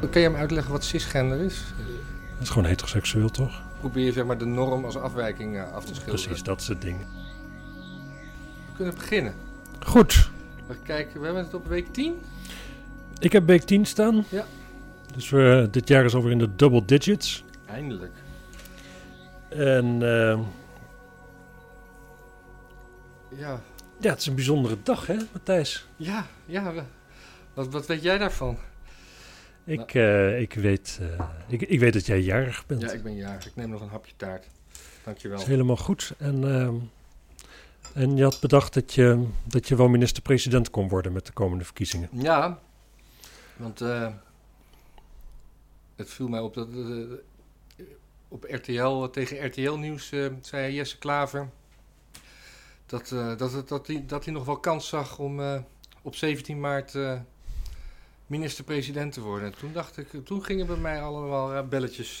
[0.00, 1.64] Kan je hem uitleggen wat cisgender is?
[2.32, 3.62] Dat is gewoon heteroseksueel, toch?
[3.80, 6.24] Probeer je zeg maar, de norm als afwijking eh, af te schilderen.
[6.24, 7.06] Precies, dat soort dingen.
[8.66, 9.34] We kunnen beginnen.
[9.86, 10.30] Goed.
[10.66, 12.14] We kijken, we hebben het op week 10.
[13.18, 14.24] Ik heb week 10 staan.
[14.28, 14.44] Ja.
[15.14, 17.44] Dus we, dit jaar is alweer in de double digits.
[17.66, 18.12] Eindelijk.
[19.48, 20.38] En eh,
[23.38, 23.60] Ja,
[24.00, 25.86] ja, het is een bijzondere dag, hè, Matthijs?
[25.96, 26.72] ja, ja.
[27.54, 28.58] Wat, wat weet jij daarvan?
[29.66, 32.80] Ik, eh, ik, weet, eh, ik, ik weet dat jij jarig bent.
[32.82, 33.46] Ja, ik ben jarig.
[33.46, 34.46] Ik neem nog een hapje taart.
[35.04, 35.36] Dankjewel.
[35.36, 36.12] Dat is helemaal goed.
[36.18, 36.74] En, ehm,
[37.94, 41.64] en je had bedacht dat je, dat je wel minister-president kon worden met de komende
[41.64, 42.08] verkiezingen.
[42.12, 42.58] Ja,
[43.56, 44.12] want eh,
[45.96, 46.68] het viel mij op dat
[48.28, 51.48] op RTL, tegen RTL Nieuws eh, zei Jesse Klaver
[52.86, 55.40] dat, dat, het- dat, hij, dat hij nog wel kans zag om
[56.02, 56.94] op 17 maart
[58.26, 59.46] minister-president te worden.
[59.52, 62.20] En toen dacht ik, toen gingen bij mij allemaal eh, belletjes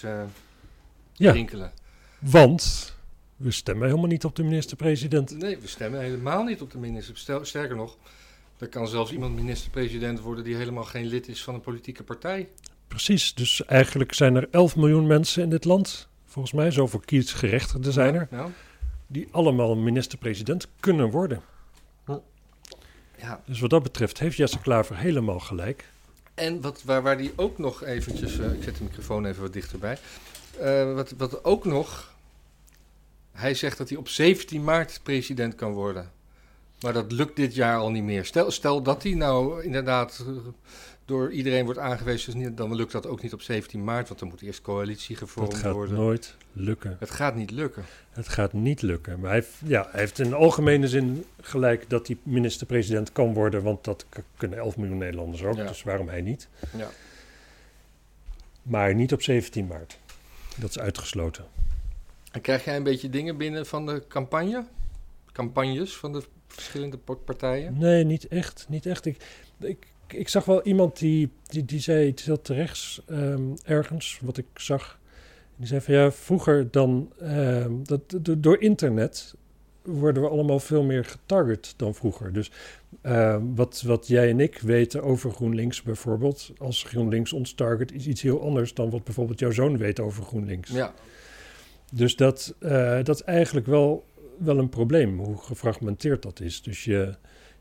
[1.12, 1.30] Ja.
[1.32, 1.72] rinkelen.
[2.18, 2.94] Want
[3.36, 5.30] we stemmen helemaal niet op de minister-president.
[5.38, 7.46] Nee, we stemmen helemaal niet op de minister.
[7.46, 7.96] Sterker nog,
[8.58, 12.48] er kan zelfs iemand minister-president worden die helemaal geen lid is van een politieke partij.
[12.88, 17.92] Precies, dus eigenlijk zijn er 11 miljoen mensen in dit land, volgens mij, zoveel kiesgerechtigden
[17.92, 18.48] zijn er, Ja,
[19.06, 21.42] die allemaal minister-president kunnen worden.
[23.18, 23.42] ja.
[23.46, 25.90] Dus wat dat betreft heeft Jesse Klaver helemaal gelijk.
[26.36, 28.38] En wat, waar, waar die ook nog eventjes...
[28.38, 29.98] eh, ik zet de microfoon even wat dichterbij.
[30.58, 32.14] Eh, wat, wat ook nog...
[33.32, 36.12] Hij zegt dat hij op 17 maart president kan worden.
[36.80, 38.24] Maar dat lukt dit jaar al niet meer.
[38.24, 40.34] Stel, stel dat hij nou inderdaad eh,
[41.06, 42.32] door iedereen wordt aangewezen...
[42.32, 44.08] dus niet- dan lukt dat ook niet op 17 maart...
[44.08, 45.94] want dan moet eerst coalitie gevormd Dat gaat worden.
[45.96, 46.96] nooit lukken.
[47.00, 47.84] Het gaat niet lukken.
[48.10, 49.20] Het gaat niet lukken.
[49.20, 53.62] Maar hij, heeft- ja, hij heeft in algemene zin gelijk dat hij minister-president kan worden,
[53.62, 55.66] want dat kunnen 11 miljoen Nederlanders ook, Ja.
[55.66, 56.48] dus waarom hij niet?
[56.76, 56.88] Ja.
[58.62, 59.98] Maar niet op 17 maart.
[60.56, 61.44] Dat is uitgesloten.
[62.32, 64.64] En krijg jij een beetje dingen binnen van de campagne?
[65.32, 67.78] Campagnes van de verschillende pa- partijen?
[67.78, 68.66] Nee, niet echt.
[68.68, 69.06] Niet echt.
[69.06, 69.16] Ik,
[69.60, 74.36] ik, ik zag wel iemand die, die, die zei iets heel terechts ehm, ergens, wat
[74.36, 74.98] ik zag.
[75.56, 79.34] Die zei van ja, vroeger dan, ehm, dat, do- door internet
[79.82, 82.32] worden we allemaal veel meer getarget dan vroeger.
[82.32, 82.50] Dus
[83.02, 88.06] ehm, wat, wat jij en ik weten over GroenLinks bijvoorbeeld, als GroenLinks ons target, is
[88.06, 90.70] iets heel anders dan wat bijvoorbeeld jouw zoon weet over GroenLinks.
[90.70, 90.94] Ja,
[91.92, 94.04] Dus dat, eh, dat is eigenlijk wel,
[94.38, 96.62] wel een probleem, hoe gefragmenteerd dat is.
[96.62, 97.14] Dus je,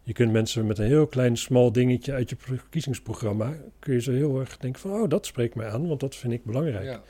[0.05, 3.53] je kunt mensen met een heel klein, smal dingetje uit je verkiezingsprogramma...
[3.79, 6.33] kun je ze heel erg denken van, oh, dat spreekt mij aan, want dat vind
[6.33, 6.85] ik belangrijk.
[6.85, 7.03] ja.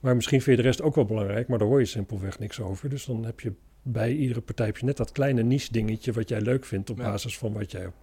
[0.00, 2.60] Maar misschien vind je de rest ook wel belangrijk, maar daar hoor je simpelweg niks
[2.60, 2.88] over.
[2.88, 3.52] Dus dan heb je
[3.82, 6.12] bij iedere partij heb je net dat kleine niche dingetje...
[6.12, 7.04] wat jij leuk vindt op Ja.
[7.04, 7.94] basis van wat jij op,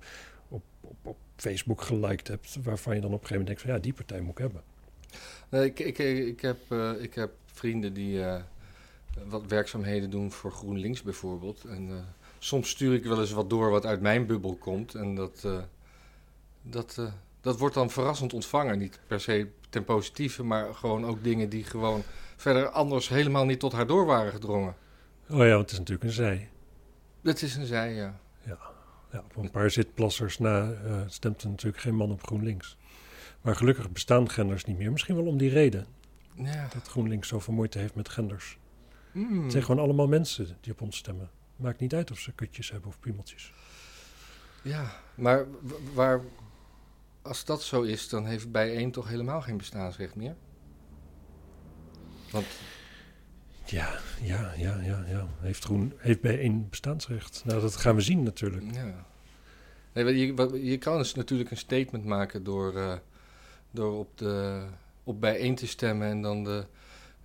[0.50, 2.57] op, op, op Facebook geliked hebt...
[2.63, 4.62] waarvan je dan op een gegeven moment denkt van, ja, die partij moet ik hebben.
[5.50, 5.97] Nee, ik, ik,
[6.28, 8.41] ik, heb, eh, ik heb vrienden die eh,
[9.28, 11.63] wat werkzaamheden doen voor GroenLinks bijvoorbeeld.
[11.63, 11.96] En eh,
[12.44, 14.96] soms stuur ik wel eens wat door wat uit mijn bubbel komt.
[14.96, 15.57] En dat, eh,
[16.62, 18.78] dat, eh, dat wordt dan verrassend ontvangen.
[18.78, 22.03] Niet per se ten positieve, maar gewoon ook dingen die gewoon
[22.35, 24.75] verder anders helemaal niet tot haar door waren gedrongen.
[25.30, 26.50] Oh ja, want het is natuurlijk een zij.
[27.22, 28.19] Dat is een zij, ja.
[29.12, 32.78] Ja, op een paar zitplassers na eh, stemt er natuurlijk geen man op GroenLinks.
[33.41, 34.91] Maar gelukkig bestaan genders niet meer.
[34.91, 35.88] Misschien wel om die reden
[36.35, 36.68] ja.
[36.74, 38.57] dat GroenLinks zoveel moeite heeft met genders.
[39.12, 39.44] Mm.
[39.44, 41.30] Het zijn gewoon allemaal mensen die op ons stemmen.
[41.62, 43.54] Maakt niet uit of ze kutjes hebben of piemeltjes.
[44.62, 45.46] Ja, maar
[45.94, 46.22] waar,
[47.22, 50.36] als dat zo is, dan heeft bijeen toch helemaal geen bestaansrecht meer?
[52.32, 52.46] Want
[53.66, 55.28] Ja, ja, ja, ja, ja.
[55.40, 57.44] Heeft, groen, heeft bij één bestaansrecht.
[57.46, 58.74] Nou, dat gaan we zien natuurlijk.
[58.74, 59.06] Ja.
[59.94, 62.98] Nee, je, je kan dus natuurlijk een statement maken door, eh,
[63.72, 64.66] door op, de,
[65.04, 66.66] op bijeen te stemmen en dan de,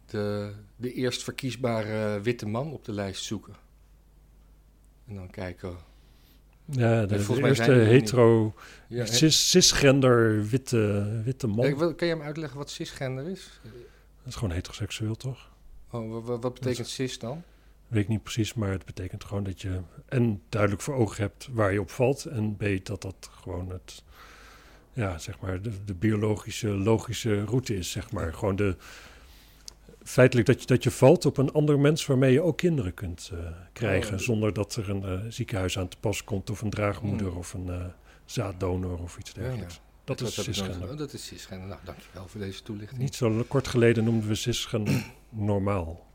[0.07, 3.55] de, de eerst verkiesbare witte man op de lijst zoeken.
[5.09, 5.77] En dan kijken.
[6.65, 8.55] Ja, de, de eerste er hetero,
[8.89, 11.75] Ja, cis, cisgender witte, witte man.
[11.75, 13.61] Wat- kan je hem uitleggen wat cisgender is?
[13.62, 13.73] Dat
[14.26, 15.50] is gewoon heteroseksueel, toch?
[15.91, 17.43] Oh, wa- wa- wat, betekent cis dan?
[17.88, 21.49] Weet ik niet precies, maar het betekent gewoon dat je en duidelijk voor ogen hebt
[21.53, 22.25] waar je op valt.
[22.25, 24.03] En B, dat dat gewoon het,
[24.93, 28.35] ja, zeg maar, de, de biologische, logische route is, zeg maar.
[28.35, 28.76] Gewoon de,
[30.06, 33.31] feitelijk dat je, dat je valt op een ander mens waarmee je ook kinderen kunt
[33.32, 33.38] eh,
[33.73, 34.14] krijgen.
[34.14, 34.20] Oh.
[34.20, 37.37] Zonder dat er een eh, ziekenhuis aan te pas komt of een draagmoeder Hmm.
[37.38, 37.85] of een eh,
[38.25, 39.75] zaaddonor of iets dergelijks.
[39.75, 39.81] ja.
[40.05, 40.97] Dat is cisgender.
[40.97, 41.69] Dat is cisgender.
[41.69, 43.00] Nou, dankjewel voor deze toelichting.
[43.00, 46.06] Niet zo kort geleden noemden we cisgender normaal.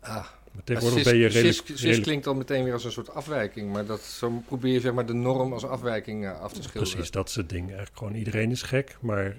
[0.00, 0.14] Ah,
[0.52, 1.66] Maar tegenwoordig cis, ben je cis- redelijk...
[1.66, 4.80] cis redelijk- klinkt dan meteen weer als een soort afwijking, maar dat, zo probeer je
[4.80, 6.92] zeg maar, de norm als afwijking af te schilderen.
[6.92, 7.66] Precies, dat is het ding.
[7.66, 9.36] Eigenlijk gewoon iedereen is gek, maar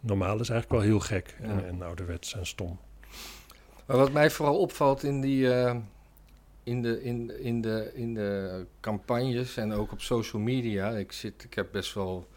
[0.00, 1.48] Normaal is eigenlijk wel heel gek Ja.
[1.48, 2.78] en, en ouderwets en stom.
[3.86, 5.76] Maar wat mij vooral opvalt in, die, eh,
[6.62, 10.90] in, de, in, in, de, in de campagnes en ook op social media.
[10.90, 12.28] Ik, zit, ik heb best wel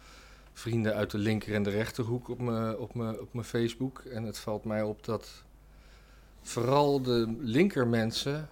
[0.52, 3.98] vrienden uit de linker en de rechterhoek op mijn op op mijn Facebook.
[3.98, 5.44] En het valt mij op dat
[6.42, 8.48] vooral de linker mensen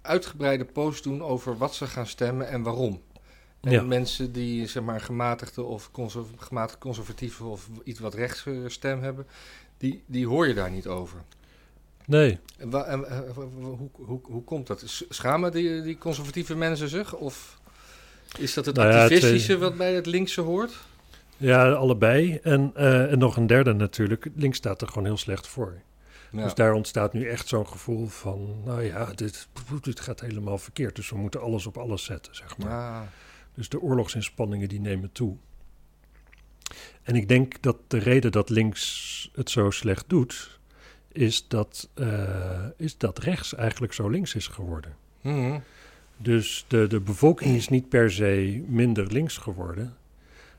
[0.00, 3.02] uitgebreide posts doen over wat ze gaan stemmen en waarom.
[3.60, 3.82] En Ja.
[3.82, 9.02] mensen die zeg maar gematigde of conser gematigd conservatieve of iets wat rechts eh, stem
[9.02, 9.26] hebben,
[9.78, 11.18] die, die hoor je daar niet over.
[12.06, 14.82] Nee, En, eh, hoe, hoe, hoe komt dat?
[15.08, 17.14] Schamen die, die conservatieve mensen zich?
[17.14, 17.58] Of
[18.38, 20.72] is dat het Nou ja, activistische eh, wat bij het linkse hoort?
[21.36, 22.38] ja, allebei.
[22.42, 24.28] En, en nog een derde natuurlijk.
[24.34, 25.80] Links staat er gewoon heel slecht voor.
[26.32, 26.42] Ja.
[26.42, 28.62] Dus daar ontstaat nu echt zo'n gevoel van...
[28.64, 29.48] nou ja, dit,
[29.80, 30.96] dit gaat helemaal verkeerd.
[30.96, 32.70] Dus we moeten alles op alles zetten, zeg maar.
[32.70, 33.00] Ah,
[33.60, 35.36] Dus de oorlogsinspanningen die nemen toe.
[37.02, 40.60] En ik denk dat de reden dat links het zo slecht doet...
[41.12, 44.96] is dat, eh, is dat rechts eigenlijk zo links is geworden.
[45.20, 45.58] mhm.
[46.16, 49.96] Dus de, de bevolking is niet per se minder links geworden...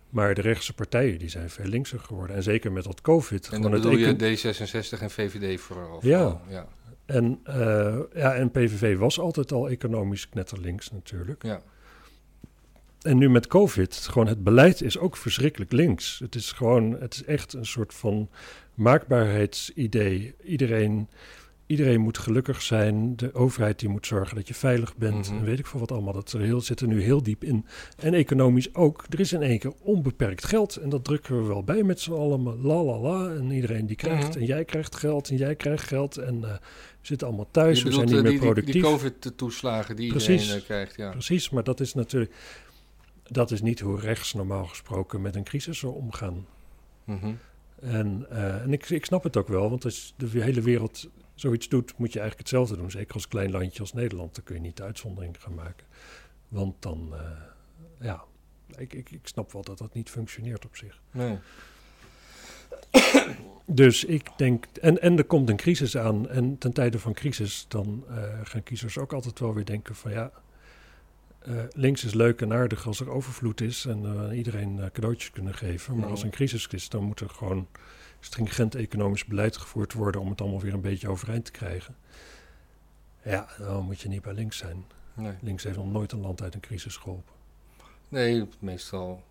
[0.09, 2.35] maar de rechtse partijen die zijn veel linkser geworden.
[2.35, 3.49] En zeker met dat covid.
[3.49, 5.99] En dan bedoel je D66 en VVD vooral?
[6.01, 6.19] Ja.
[6.19, 6.67] vooral, ja.
[7.05, 11.43] En, eh, ja, en PVV was altijd al economisch knetterlinks natuurlijk.
[11.43, 11.61] ja.
[13.01, 16.19] En nu met COVID, gewoon het beleid is ook verschrikkelijk links.
[16.23, 18.29] Het is gewoon, het is echt een soort van
[18.73, 20.35] maakbaarheidsidee.
[20.43, 21.09] Iedereen,
[21.65, 23.15] iedereen moet gelukkig zijn.
[23.15, 25.29] De overheid die moet zorgen dat je veilig bent.
[25.29, 25.37] Mhm.
[25.37, 26.13] En weet ik veel wat allemaal.
[26.13, 27.65] Dat er heel, zit er nu heel diep in.
[27.97, 29.05] En economisch ook.
[29.09, 30.75] Er is in één keer onbeperkt geld.
[30.75, 32.61] En dat drukken we wel bij met z'n allen.
[32.61, 33.33] La la la.
[33.33, 34.29] En iedereen die krijgt.
[34.29, 34.39] Mhm.
[34.39, 35.29] En jij krijgt geld.
[35.29, 36.17] En jij krijgt geld.
[36.17, 37.77] En eh, we zitten allemaal thuis.
[37.77, 38.81] je we bedoelt zijn niet eh, meer die, die, productief.
[38.81, 40.41] die COVID-toeslagen die Precies.
[40.41, 41.09] iedereen eh, krijgt, ja.
[41.09, 42.33] Precies, maar dat is natuurlijk.
[43.31, 46.45] Dat is niet hoe rechts normaal gesproken met een crisis zou omgaan.
[47.03, 47.33] Mhm.
[47.81, 51.69] En, eh, en ik, ik snap het ook wel, want als de hele wereld zoiets
[51.69, 52.91] doet, moet je eigenlijk hetzelfde doen.
[52.91, 55.85] Zeker als klein landje als Nederland, dan kun je niet de uitzondering gaan maken.
[56.47, 57.19] Want dan, eh,
[57.99, 58.23] ja,
[58.77, 61.01] ik, ik, ik snap wel dat dat niet functioneert op zich.
[61.11, 61.37] Nee.
[63.65, 66.29] Dus ik denk, en, en er komt een crisis aan.
[66.29, 70.11] En ten tijde van crisis, dan eh, gaan kiezers ook altijd wel weer denken van
[70.11, 70.31] ja,
[71.41, 75.31] eh, links is leuk en aardig als er overvloed is en eh, iedereen eh, cadeautjes
[75.31, 75.97] kunnen geven.
[75.97, 77.67] Maar als een crisis is, dan moet er gewoon
[78.19, 81.95] stringent economisch beleid gevoerd worden om het allemaal weer een beetje overeind te krijgen.
[83.23, 84.85] Ja, dan moet je niet bij links zijn.
[85.13, 85.33] Nee.
[85.41, 87.33] Links heeft nog nooit een land uit een crisis geholpen.
[88.09, 89.23] nee, meestal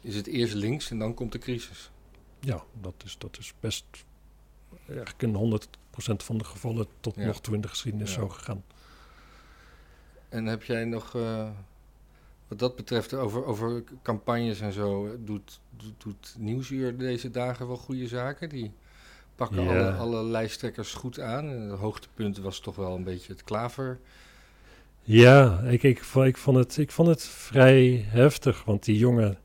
[0.00, 1.90] is het eerst links en dan komt de crisis.
[2.40, 3.84] Ja, dat is, dat is best
[4.86, 7.24] eigenlijk in 100% van de gevallen tot Ja.
[7.26, 8.20] nog toe in de geschiedenis Ja.
[8.20, 8.64] zo gegaan.
[10.32, 11.48] En heb jij nog, eh,
[12.48, 17.66] wat dat betreft, over, over campagnes en zo, eh, doet, doet, doet Nieuwsuur deze dagen
[17.66, 18.48] wel goede zaken?
[18.48, 18.72] Die
[19.36, 19.68] pakken Ja.
[19.68, 21.48] alle, alle lijsttrekkers goed aan.
[21.48, 23.98] En het hoogtepunt was toch wel een beetje het klaver.
[25.02, 29.38] Ja, ik, ik, ik, vond het, ik vond het vrij heftig, want die jongen,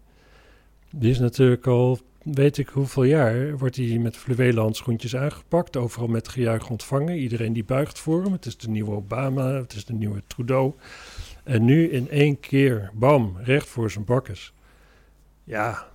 [0.89, 1.99] die is natuurlijk al,
[2.33, 7.17] weet ik hoeveel jaar, wordt hij met fluwelen handschoentjes aangepakt, overal met gejuich ontvangen.
[7.17, 10.73] Iedereen die buigt voor hem, het is de nieuwe Obama, het is de nieuwe Trudeau.
[11.43, 14.53] En nu in één keer, bam, recht voor zijn bakkes.
[15.43, 15.87] Ja,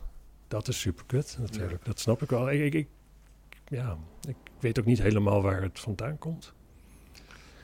[0.49, 2.51] dat is superkut natuurlijk, dat snap ik wel.
[2.51, 2.89] Ik, ik, ik,
[3.69, 3.97] ja,
[4.29, 6.53] ik weet ook niet helemaal waar het vandaan komt.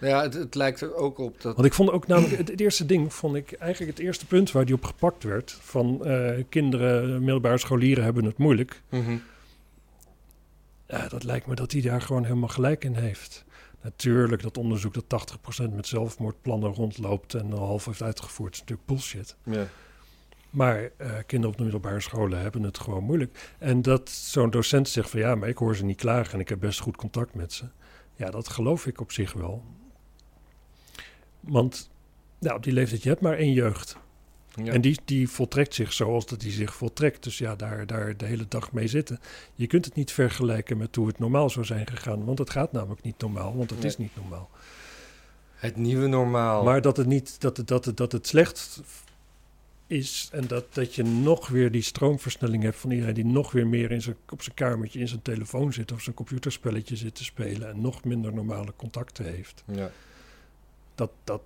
[0.01, 1.55] Ja, het, het lijkt er ook op dat...
[1.55, 4.53] Want ik vond ook namelijk, het, het eerste ding vond ik eigenlijk het eerste punt
[4.53, 5.59] waar die op gepakt werd.
[5.61, 8.83] Van eh, kinderen, middelbare scholieren hebben het moeilijk.
[8.89, 9.17] Mhm.
[10.87, 13.45] Ja, dat lijkt me dat hij daar gewoon helemaal gelijk in heeft.
[13.83, 15.39] Natuurlijk, dat onderzoek dat
[15.69, 19.37] 80% met zelfmoordplannen rondloopt en al half heeft uitgevoerd, is natuurlijk bullshit.
[19.43, 19.67] Ja.
[20.51, 23.55] Maar eh, kinderen op de middelbare scholen hebben het gewoon moeilijk.
[23.59, 26.49] En dat zo'n docent zegt van ja, maar ik hoor ze niet klagen en ik
[26.49, 27.65] heb best goed contact met ze.
[28.17, 29.65] Ja, dat geloof ik op zich wel.
[31.49, 31.91] Want
[32.39, 33.97] nou, op die leeftijd, je hebt maar één jeugd.
[34.65, 34.73] Ja.
[34.73, 37.23] En die, die voltrekt zich zoals dat die zich voltrekt.
[37.23, 39.21] Dus ja, daar, daar de hele dag mee zitten.
[39.55, 42.25] Je kunt het niet vergelijken met hoe het normaal zou zijn gegaan.
[42.25, 43.89] Want het gaat namelijk niet normaal, want het Nee.
[43.89, 44.51] is niet normaal.
[45.55, 46.65] Het nieuwe normaal.
[46.65, 48.81] Maar dat het niet dat het, dat het, dat het slecht
[49.87, 53.67] is en dat, dat je nog weer die stroomversnelling hebt van iedereen die nog weer
[53.67, 57.25] meer in zijn, op zijn kamertje in zijn telefoon zit of zijn computerspelletje zit te
[57.25, 59.65] spelen en nog minder normale contacten heeft.
[59.67, 59.91] Ja.
[60.99, 61.43] Dat, dat,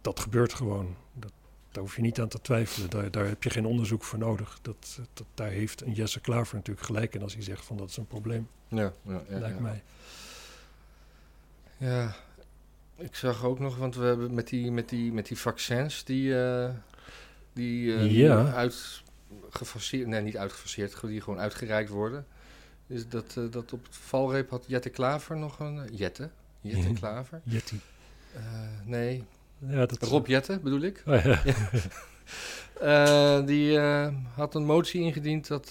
[0.00, 0.96] dat gebeurt gewoon.
[1.12, 1.32] Dat,
[1.70, 2.90] daar hoef je niet aan te twijfelen.
[2.90, 4.58] Daar, daar heb je geen onderzoek voor nodig.
[4.62, 7.88] Dat, dat, daar heeft een Jesse Klaver natuurlijk gelijk in als hij zegt van dat
[7.90, 9.62] is een probleem, Ja, ja, ja, lijkt ja.
[9.62, 9.82] mij.
[11.76, 12.14] Ja,
[12.96, 16.42] ik zag ook nog, want we hebben met die, met die, met die vaccins die,
[16.44, 16.70] eh,
[17.52, 18.52] die Ja.
[18.52, 22.26] uitgefaseerd, nee niet uitgefaseerd, die gewoon uitgereikt worden.
[22.86, 25.94] Dus dat, eh, dat op het valreep had Jette Klaver nog een...
[25.94, 26.30] Jette?
[26.60, 27.40] Jette Klaver?
[27.44, 27.76] Jetty.
[28.34, 28.40] Eh,
[28.84, 29.24] nee,
[29.66, 31.02] Ja, dat, Rob Jette bedoel ik.
[31.06, 31.42] Oh, ja.
[32.80, 35.70] Eh, die eh, had een motie ingediend dat,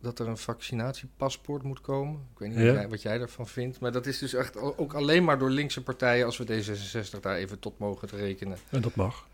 [0.00, 2.20] dat er een vaccinatiepaspoort moet komen.
[2.32, 2.64] Ik weet niet Ja.
[2.66, 3.80] wat, jij, wat jij daarvan vindt.
[3.80, 7.36] Maar dat is dus echt ook alleen maar door linkse partijen, als we D66 daar
[7.36, 9.28] even tot mogen rekenen, En dat mag.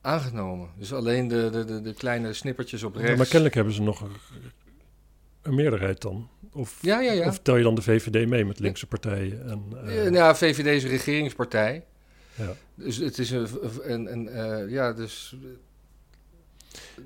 [0.00, 0.68] aangenomen.
[0.78, 3.16] Dus alleen de, de, de, de kleine snippertjes op Ja, rechts.
[3.16, 4.02] maar kennelijk hebben ze nog
[5.46, 6.28] een, meerderheid dan.
[6.52, 7.26] Of, Ja, ja, ja.
[7.26, 9.48] of tel je dan de VVD mee met linkse partijen?
[9.48, 11.84] En, eh, Eh, nou, VVD is een regeringspartij.
[12.34, 12.52] ja.
[12.74, 13.48] Dus het is een,
[13.82, 15.36] een, een eh, ja, dus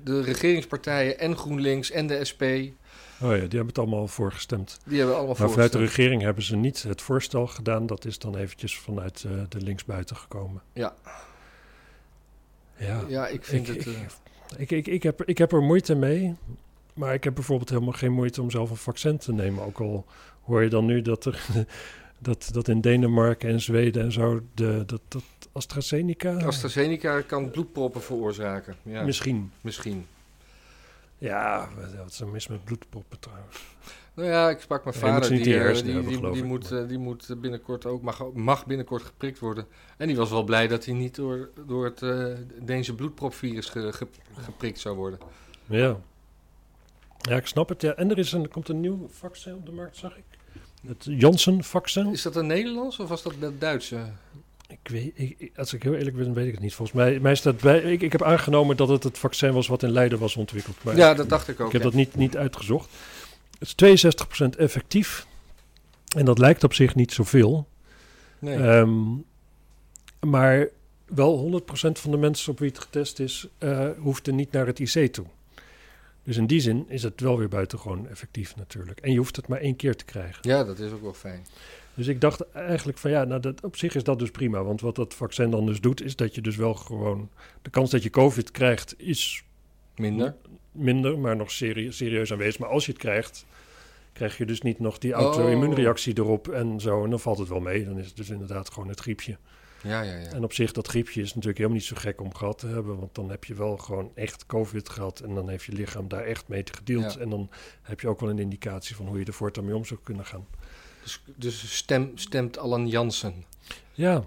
[0.03, 2.75] de regeringspartijen en GroenLinks en de SP, die
[3.21, 4.79] Oh ja, die hebben het allemaal voorgestemd.
[4.97, 7.85] hebben allemaal Maar vanuit de regering hebben ze niet het voorstel gedaan.
[7.85, 10.61] Dat is dan eventjes vanuit eh, de linksbuiten gekomen.
[10.73, 10.93] Ja.
[12.77, 13.95] Ja, Ja, ik vind Ik- het...
[14.57, 16.35] Ik, ik, ik, heb, ik heb er moeite mee.
[16.93, 19.63] Maar ik heb bijvoorbeeld helemaal geen moeite om zelf een vaccin te nemen.
[19.65, 20.05] Ook al
[20.43, 21.45] hoor je dan nu dat, er,
[22.19, 24.41] dat, dat in Denemarken en Zweden en zo...
[24.53, 26.37] De, dat, dat AstraZeneca...
[26.37, 28.75] AstraZeneca kan bloedproppen veroorzaken.
[28.83, 29.51] Ja, Misschien.
[29.61, 30.05] misschien.
[31.17, 33.57] Ja, wat is er mis met bloedproppen trouwens?
[34.13, 36.87] Nou ja, ik sprak mijn vader, die, je eh, die, hebben, die, die moet, eh,
[36.87, 39.65] die moet binnenkort ook, mag, mag binnenkort geprikt worden.
[39.97, 42.25] En die was wel blij dat hij niet door, door het eh
[42.61, 44.07] Deense bloedpropvirus ge- ge-
[44.39, 45.19] geprikt zou worden.
[45.65, 45.99] Ja.
[47.21, 47.81] Ja, ik snap het.
[47.81, 47.93] Ja.
[47.93, 50.23] En er, is een, er komt een nieuw vaccin op de markt, zag ik.
[50.87, 52.11] Het Janssen-vaccin.
[52.11, 54.05] Is dat een Nederlands of was dat het Duitse?
[54.67, 56.73] Ik weet, ik, als ik heel eerlijk ben, weet ik het niet.
[56.73, 59.83] Volgens mij, mij staat bij, ik, ik heb aangenomen dat het het vaccin was wat
[59.83, 60.83] in Leiden was ontwikkeld.
[60.83, 61.65] Maar ja, dat dacht ik ook.
[61.67, 61.87] ik heb ja.
[61.87, 62.89] dat niet, niet uitgezocht.
[63.59, 64.13] Het is
[64.45, 65.25] 62% effectief.
[66.15, 67.67] En dat lijkt op zich niet zoveel.
[68.39, 68.55] Nee.
[68.55, 68.91] Ehm,
[70.19, 70.67] maar
[71.05, 74.65] wel 100% van de mensen op wie het getest is, eh hoeft er niet naar
[74.65, 75.25] het IC toe.
[76.23, 78.99] Dus in die zin is het wel weer buitengewoon effectief natuurlijk.
[78.99, 80.39] En je hoeft het maar één keer te krijgen.
[80.49, 81.45] ja, dat is ook wel fijn.
[81.93, 84.63] Dus ik dacht eigenlijk van ja, nou dat, op zich is dat dus prima.
[84.63, 87.29] Want wat dat vaccin dan dus doet, is dat je dus wel gewoon...
[87.61, 89.43] De kans dat je COVID krijgt is
[89.95, 90.35] Minder.
[90.71, 92.59] minder, maar nog serie- serieus aanwezig.
[92.59, 93.45] Maar als je het krijgt,
[94.13, 95.19] krijg je dus niet nog die Oh.
[95.21, 97.03] auto-immuunreactie erop en zo.
[97.03, 97.85] En dan valt het wel mee.
[97.85, 99.37] Dan is het dus inderdaad gewoon het griepje.
[99.83, 100.27] Ja, ja, ja.
[100.29, 102.99] En op zich, dat griepje is natuurlijk helemaal niet zo gek om gehad te hebben.
[102.99, 105.19] Want dan heb je wel gewoon echt COVID gehad.
[105.19, 107.13] En dan heeft je lichaam daar echt mee gedeeld.
[107.13, 107.19] Ja.
[107.19, 107.49] En dan
[107.81, 110.25] heb je ook wel een indicatie van hoe je er voortaan mee om zou kunnen
[110.25, 110.45] gaan.
[111.03, 113.45] Dus, dus stem, stemt Alan Jansen.
[113.93, 114.23] Ja,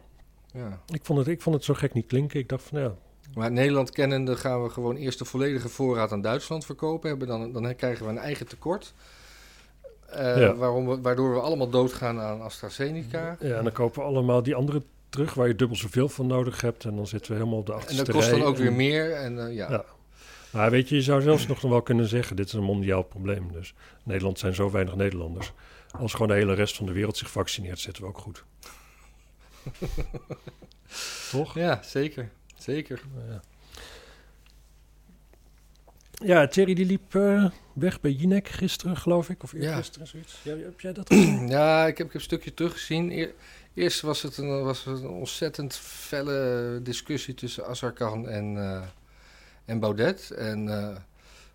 [0.53, 0.81] Ja.
[0.87, 2.41] ik vond, het, ik vond het zo gek niet klinken.
[2.41, 2.95] Ik dacht van ja,
[3.35, 7.09] Maar Nederland kennende gaan we gewoon eerst de volledige voorraad aan Duitsland verkopen.
[7.09, 8.95] Hebben dan, dan krijgen we een eigen tekort.
[10.07, 10.55] Eh, Ja.
[10.55, 13.37] waarom we, waardoor we allemaal doodgaan aan AstraZeneca.
[13.41, 14.83] Ja, en dan kopen we allemaal die andere
[15.15, 16.85] terug waar je dubbel zoveel van nodig hebt.
[16.85, 18.77] En dan zitten we helemaal op de En achterste dat kost dan ook weer En-
[18.77, 19.13] meer.
[19.13, 19.71] En, eh, ja.
[19.71, 19.85] Ja.
[20.53, 23.53] Maar weet je, je zou zelfs nog wel kunnen zeggen, dit is een mondiaal probleem.
[23.53, 25.53] Dus Nederland zijn zo weinig Nederlanders.
[25.99, 28.45] Als gewoon de hele rest van de wereld zich vaccineert, zitten we ook goed.
[31.31, 31.55] Toch?
[31.55, 32.31] ja, zeker.
[32.59, 33.01] Zeker.
[33.29, 33.41] Ja.
[36.13, 39.43] Ja, Thierry die liep eh, weg bij Jinek gisteren, geloof ik.
[39.43, 39.59] Of Ja.
[39.59, 40.41] eergisteren, zoiets.
[40.43, 41.49] Ja, heb jij dat gezien?
[41.57, 43.11] Ja, ik heb, ik heb een stukje teruggezien.
[43.13, 43.35] Eer-
[43.75, 48.83] eerst was het een, was een ontzettend felle discussie tussen Azarkan en, eh,
[49.65, 50.31] en Baudet.
[50.31, 50.97] En eh,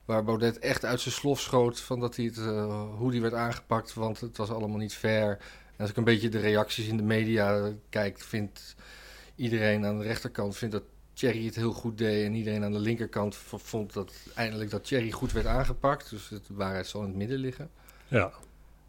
[0.06, 3.34] waar Baudet echt uit zijn slof schoot van dat hij het, eh, hoe die werd
[3.34, 5.30] aangepakt, want het was allemaal niet fair.
[5.76, 8.76] En als ik een beetje de reacties in de media kijk, vindt
[9.36, 10.84] iedereen aan de rechterkant vindt dat
[11.14, 12.26] Thierry het heel goed deed.
[12.26, 16.10] En iedereen aan de linkerkant vond dat eindelijk dat Thierry goed werd aangepakt.
[16.10, 17.70] Dus de waarheid zal in het midden liggen.
[18.08, 18.32] Ja.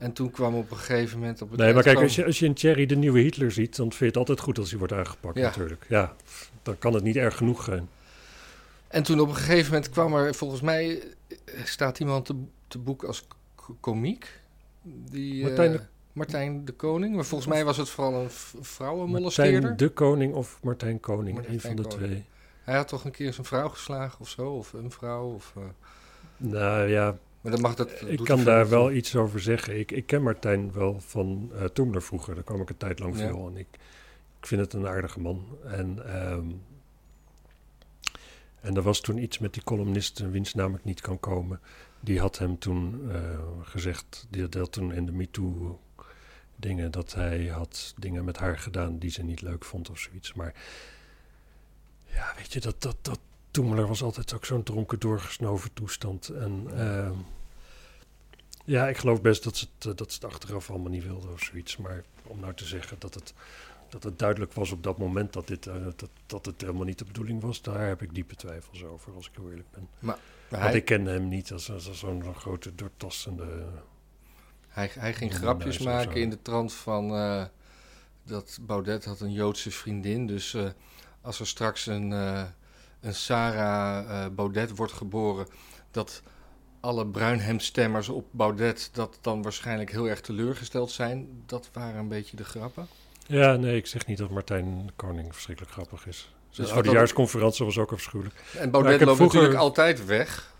[0.00, 2.38] En toen kwam op een gegeven moment op het Nee, maar kijk, als je, als
[2.38, 4.78] je in Thierry de nieuwe Hitler ziet, dan vind je het altijd goed als hij
[4.78, 5.42] wordt aangepakt Ja.
[5.42, 5.86] natuurlijk.
[5.88, 6.14] Ja,
[6.62, 7.88] dan kan het niet erg genoeg zijn.
[8.88, 11.02] En toen op een gegeven moment kwam er, volgens mij
[11.44, 12.34] eh, staat iemand te,
[12.68, 13.26] te boek als
[13.80, 14.40] komiek.
[14.82, 17.14] Die, Martijn eh, de- Martijn de Koning.
[17.14, 18.30] Maar volgens mij was het vooral een
[18.60, 19.52] vrouwenmolesteerder.
[19.52, 22.00] Martijn de Koning of Martijn Koning, Martijn een van de Koning.
[22.00, 22.24] twee.
[22.62, 24.50] Hij had toch een keer zijn vrouw geslagen of zo?
[24.50, 25.32] Of een vrouw?
[25.34, 25.62] Of, eh,
[26.36, 28.02] Nou ja, maar dat mag dat.
[28.06, 28.96] ik kan er daar wel toe.
[28.96, 29.78] iets over zeggen.
[29.78, 32.34] Ik, ik ken Martijn wel van uh, Toemler vroeger.
[32.34, 33.26] Daar kwam ik een tijd lang Ja.
[33.26, 33.46] veel.
[33.46, 33.66] En ik,
[34.40, 35.46] ik vind het een aardige man.
[35.64, 36.46] En, ehm,
[38.60, 41.60] en er was toen iets met die columnist, wiens naam ik niet kan komen.
[42.00, 45.80] Die had hem toen eh, gezegd, die had toen in de MeToo
[46.56, 50.34] dingen, dat hij had dingen met haar gedaan die ze niet leuk vond of zoiets.
[50.34, 50.54] Maar
[52.06, 53.20] ja, weet je, dat, dat, dat
[53.50, 56.28] Toemler was altijd ook zo'n dronken doorgesnoven toestand.
[56.28, 57.14] En ehm,
[58.64, 61.32] ja, ik geloof best dat ze, het, eh, dat ze het achteraf allemaal niet wilden
[61.32, 61.76] of zoiets.
[61.76, 63.34] Maar om nou te zeggen dat het
[63.90, 66.98] dat het duidelijk was op dat moment dat, dit, eh, dat, dat het helemaal niet
[66.98, 67.62] de bedoeling was.
[67.62, 69.88] Daar heb ik diepe twijfels over, als ik heel eerlijk ben.
[69.98, 73.66] Maar Want hij, ik kende hem niet als, als, als zo'n grote, doortastende...
[74.68, 77.44] hij, hij ging grapjes maken in de trant van eh,
[78.22, 80.26] dat Baudet had een Joodse vriendin.
[80.26, 80.56] Dus
[81.20, 82.10] als er straks een,
[83.00, 85.46] een Sarah eh, Baudet wordt geboren,
[85.90, 86.22] dat
[86.80, 91.42] alle bruinhemstemmers op Baudet dat dan waarschijnlijk heel erg teleurgesteld zijn.
[91.46, 92.88] Dat waren een beetje de grappen.
[93.26, 96.34] Ja, nee, ik zeg niet dat Martijn Koning verschrikkelijk grappig is.
[96.50, 98.34] Zijn Dus oudejaarsconferentie was ook afschuwelijk.
[98.58, 100.54] En Baudet loopt vroeger- natuurlijk altijd weg.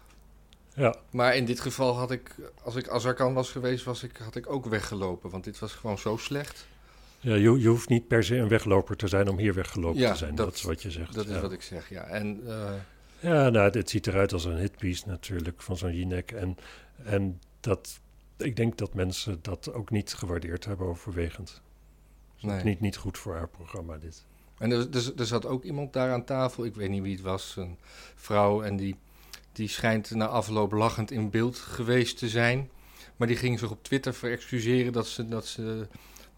[0.75, 4.37] Ja, Maar in dit geval had ik, als ik Azarkan was geweest, was ik, had
[4.37, 5.31] ik ook weggelopen.
[5.31, 6.67] Want dit was gewoon zo slecht.
[7.21, 10.11] Ja je, je hoeft niet per se een wegloper te zijn om hier weggelopen Ja,
[10.13, 10.35] te zijn.
[10.35, 11.15] Dat, dat- is wat je zegt.
[11.15, 12.03] Dat is wat ik zeg, ja.
[12.05, 12.73] En eh,
[13.21, 16.33] Ja, nou, het ziet eruit als een hitpiece natuurlijk van zo'n Jinek.
[16.33, 16.57] En,
[17.05, 18.01] en dat,
[18.37, 21.49] ik denk dat mensen dat ook niet gewaardeerd hebben overwegend.
[21.51, 21.63] Het
[22.37, 22.65] is Nee.
[22.65, 24.25] niet, niet goed voor haar programma dit.
[24.59, 27.23] En er, er, er zat ook iemand daar aan tafel, ik weet niet wie het
[27.25, 27.77] was, een
[28.15, 28.63] vrouw.
[28.63, 28.97] En die,
[29.53, 32.71] die schijnt na afloop lachend in beeld geweest te zijn.
[33.17, 35.87] Maar die ging zich op Twitter verexcuseren dat ze, dat ze,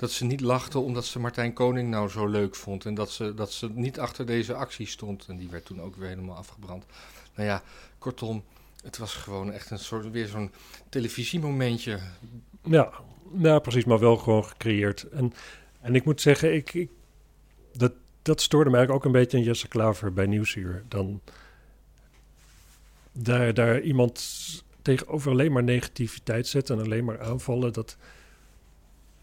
[0.02, 2.84] dat ze niet lachte omdat ze Martijn Koning nou zo leuk vond.
[2.84, 5.26] En dat ze, dat ze niet achter deze actie stond.
[5.28, 6.84] En die werd toen ook weer helemaal afgebrand.
[7.34, 7.62] Nou ja,
[7.98, 8.44] kortom,
[8.82, 10.50] het was gewoon echt een soort, weer zo'n
[10.88, 11.98] televisiemomentje.
[12.62, 12.92] Ja,
[13.30, 15.02] nou, precies, maar wel gewoon gecreëerd.
[15.02, 15.32] En,
[15.80, 16.90] en ik moet zeggen, ik, ik,
[17.72, 17.92] dat,
[18.22, 20.84] dat stoorde mij ook een beetje aan Jesse Klaver bij Nieuwsuur.
[20.88, 21.20] Dan
[23.12, 24.22] daar, daar iemand
[24.82, 27.96] tegenover alleen maar negativiteit zetten en alleen maar aanvallen, dat,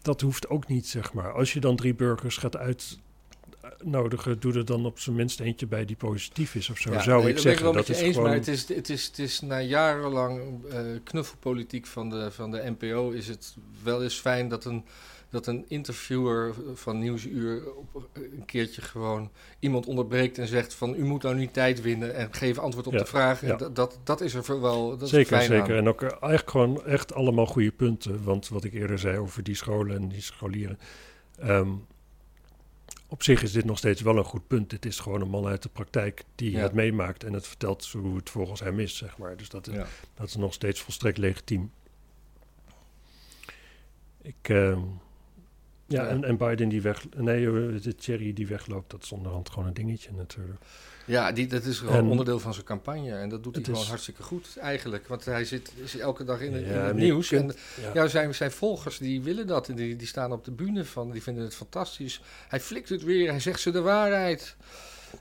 [0.02, 1.32] dat hoeft ook niet, zeg maar.
[1.32, 5.84] Als je dan drie burgers gaat uitnodigen, doe er dan op zijn minst eentje bij
[5.84, 7.72] die positief is of zo, Ja, zou nee, ik dat zeggen.
[7.72, 8.28] dat is eens, gewoon...
[8.28, 12.74] maar het is, het, is, het is na jarenlang eh, knuffelpolitiek van de, van de
[12.78, 14.84] NPO is het wel eens fijn dat een,
[15.30, 21.04] dat een interviewer van Nieuwsuur op een keertje gewoon iemand onderbreekt en zegt van u
[21.04, 23.40] moet nou nu tijd winnen en geef antwoord op Ja, de vraag.
[23.40, 23.56] Ja.
[23.56, 25.72] dat, dat, dat is er voor wel dat is zeker, fijn zeker.
[25.72, 25.78] aan.
[25.78, 28.22] En ook eh, eigenlijk gewoon echt allemaal goede punten.
[28.24, 30.78] Want wat ik eerder zei over die scholen en die scholieren.
[31.38, 31.70] ehm,
[33.08, 34.70] op zich is dit nog steeds wel een goed punt.
[34.70, 36.58] Dit is gewoon een man uit de praktijk die Ja.
[36.60, 39.36] het meemaakt en het vertelt hoe het volgens hem is, zeg maar.
[39.36, 39.76] Dus dat, is-
[40.14, 41.70] dat is nog steeds volstrekt legitiem.
[44.22, 44.78] Ik, ehm,
[45.92, 46.06] ja.
[46.06, 47.04] En, en Biden die weg...
[47.16, 50.58] Nee, eh, de Thierry die wegloopt, dat is onderhand gewoon een dingetje natuurlijk.
[51.06, 53.12] Ja, die, dat is gewoon En- onderdeel van zijn campagne.
[53.16, 55.08] En dat doet hij gewoon is- hartstikke goed eigenlijk.
[55.08, 57.28] Want hij zit is elke dag in, het- in nieuws.
[57.28, 57.90] kunt- en ja.
[57.94, 59.68] ja, zijn, zijn volgers die willen dat.
[59.68, 61.10] En die, die staan op de bühne van.
[61.10, 62.20] Die vinden het fantastisch.
[62.48, 63.30] Hij flikt het weer.
[63.30, 64.56] Hij zegt ze de waarheid.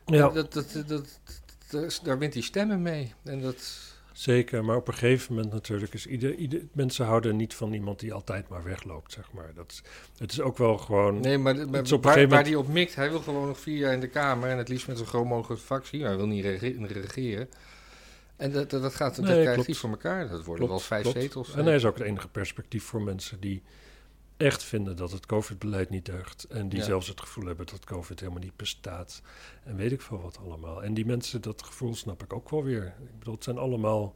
[0.05, 0.29] Ja.
[0.29, 3.13] Dat, dat- dat- daar wint hij stemmen mee.
[3.23, 3.77] En dat...
[4.19, 7.99] Zeker, maar op een gegeven moment natuurlijk is ieder, ieder mensen houden niet van iemand
[7.99, 9.51] die altijd maar wegloopt, zeg maar.
[9.55, 9.81] Dat is,
[10.17, 11.19] het is ook wel gewoon.
[11.19, 13.47] Nee, maar, maar is op waar, gegeven waar moment- hij op mikt, hij wil gewoon
[13.47, 14.49] nog vier jaar in de Kamer.
[14.49, 15.99] En het liefst met zo'n groot mogelijk fractie.
[15.99, 17.49] Maar hij wil niet rege- regeren.
[18.35, 19.65] En dat, dat, dat gaat, dat krijgt klopt.
[19.67, 20.19] hij voor elkaar.
[20.29, 21.19] Dat worden Klopt, wel vijf klopt.
[21.21, 21.53] zetels.
[21.55, 23.61] En hij is ook het enige perspectief voor mensen die
[24.39, 26.43] echt vinden dat het COVID-beleid niet deugt.
[26.43, 26.85] En die Ja.
[26.85, 29.21] zelfs het gevoel hebben dat COVID helemaal niet bestaat.
[29.63, 30.83] En weet ik veel wat allemaal.
[30.83, 32.85] En die mensen, dat gevoel snap ik ook wel weer.
[32.85, 34.15] Ik bedoel, het zijn allemaal.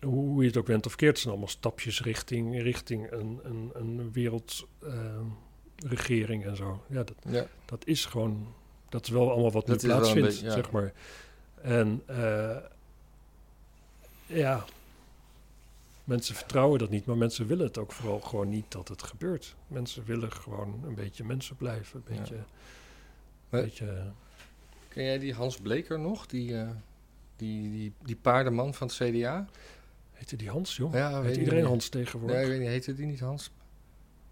[0.00, 3.70] Hoe je het ook went of keert, het zijn allemaal stapjes richting, richting een, een,
[3.74, 6.82] een wereldregering en zo.
[6.88, 7.46] Ja, dat, Ja.
[7.64, 8.54] dat is gewoon,
[8.88, 10.52] dat is wel allemaal wat Dat nu plaatsvindt, beetje, ja.
[10.52, 10.92] zeg maar.
[11.62, 12.56] En eh,
[14.26, 14.64] ja,
[16.06, 19.56] mensen vertrouwen dat niet, maar mensen willen het ook vooral gewoon niet dat het gebeurt.
[19.66, 22.20] Mensen willen gewoon een beetje mensen blijven, een Ja.
[22.20, 22.44] beetje,
[23.48, 24.12] beetje
[24.88, 26.26] Ken jij die Hans Bleker nog?
[26.26, 26.68] Die, eh,
[27.36, 29.46] die, die, die paardenman van het CDA?
[30.12, 30.94] heette die Hans, joh?
[30.94, 31.68] Ja, Heet iedereen niet.
[31.68, 32.36] Hans tegenwoordig?
[32.36, 33.50] Nee, ik weet niet, heette die niet Hans?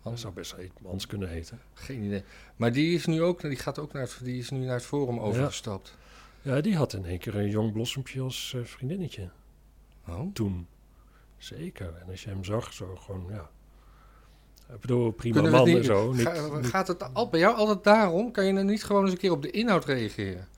[0.01, 0.21] Hans?
[0.21, 1.61] zou best Hans kunnen heten.
[1.75, 2.23] Geen idee.
[2.57, 4.85] Maar die is nu ook, die gaat ook naar het, die is nu naar het
[4.85, 5.97] forum overgestapt.
[6.43, 9.31] Ja, die had in één keer een jong blossempje als eh, vriendinnetje
[10.09, 10.33] Oh.
[10.33, 10.67] toen.
[11.45, 11.95] Zeker.
[12.03, 13.51] En als je hem zag, zo gewoon, ja.
[14.75, 16.13] Ik bedoel, prima man en zo.
[16.13, 18.33] Niet, Ga- niet- gaat het al, bij jou altijd daarom?
[18.33, 20.49] Kan je dan niet gewoon eens een keer op de inhoud reageren?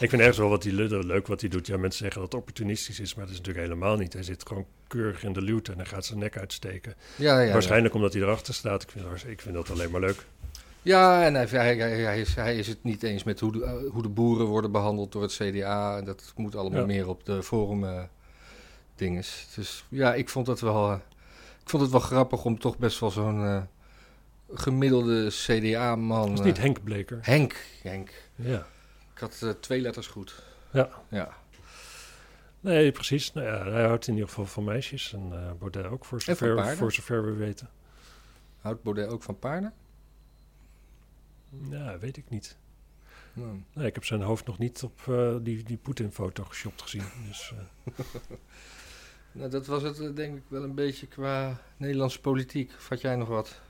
[0.00, 1.66] Ik vind ergens wel wat hij le- leuk wat hij doet.
[1.66, 4.12] Ja, mensen zeggen dat het opportunistisch is, maar dat is natuurlijk helemaal niet.
[4.12, 6.94] Hij zit gewoon keurig in de luwte en hij gaat zijn nek uitsteken.
[7.16, 8.82] Ja, ja, Waarschijnlijk omdat hij erachter staat.
[8.82, 10.26] Ik vind, dat- ik vind dat alleen maar leuk.
[10.82, 13.72] Ja, en hij, hij, hij, is, hij is het niet eens met hoe de, eh,
[13.90, 15.96] hoe de boeren worden behandeld door het CDA.
[15.98, 16.86] En dat moet allemaal Ja.
[16.86, 18.02] meer op de forum eh,
[18.94, 19.48] dinges.
[19.54, 20.98] Dus ja, ik vond het wel, eh,
[21.62, 23.62] ik vond het wel grappig om toch best wel zo'n eh,
[24.52, 26.22] gemiddelde CDA-man...
[26.28, 27.18] Dat is eh, niet Henk Bleker.
[27.22, 28.12] Henk, Henk.
[28.34, 28.66] Ja.
[29.14, 30.42] Ik had eh, twee letters goed.
[30.72, 30.88] Ja.
[31.08, 31.34] Ja.
[32.60, 33.32] Nee, precies.
[33.32, 35.12] Nou ja, hij houdt in ieder geval van meisjes.
[35.12, 37.68] En eh Baudet ook, voor zover, voor zover we weten.
[38.60, 39.72] Houdt Baudet ook van paarden?
[41.70, 42.56] Ja, weet ik niet.
[43.32, 47.04] Nou, Nee, ik heb zijn hoofd nog niet op eh, die, die Poetin-foto geshopt gezien.
[47.28, 47.52] Dus,
[47.84, 47.92] eh,
[49.32, 52.72] nou, dat was het eh, denk ik wel een beetje qua Nederlandse politiek.
[52.76, 53.60] Vat jij nog wat?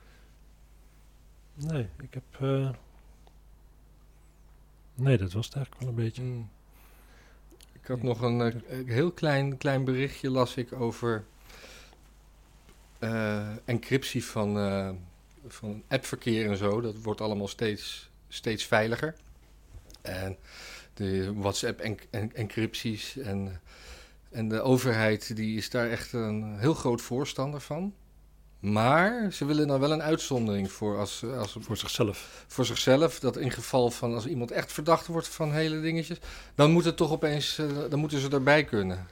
[1.54, 2.22] nee, ik heb...
[2.40, 2.70] eh,
[4.94, 6.22] nee, dat was het eigenlijk wel een beetje.
[6.22, 6.50] Hmm.
[7.72, 11.24] Ik had nog een eh, een heel klein, klein berichtje las ik over
[13.64, 14.54] encryptie van,
[15.46, 16.80] van appverkeer en zo.
[16.80, 19.14] Dat wordt allemaal steeds, steeds veiliger.
[20.02, 20.36] En
[20.94, 23.60] de WhatsApp-encrypties en, en
[24.48, 27.94] de overheid die is daar echt een heel groot voorstander van.
[28.60, 32.44] Maar ze willen dan wel een uitzondering voor als, als, Voor zichzelf.
[32.48, 33.20] voor zichzelf.
[33.20, 36.18] Dat in geval van als iemand echt verdacht wordt van hele dingetjes,
[36.54, 39.06] dan moet het toch opeens, eh, dan moeten ze erbij kunnen.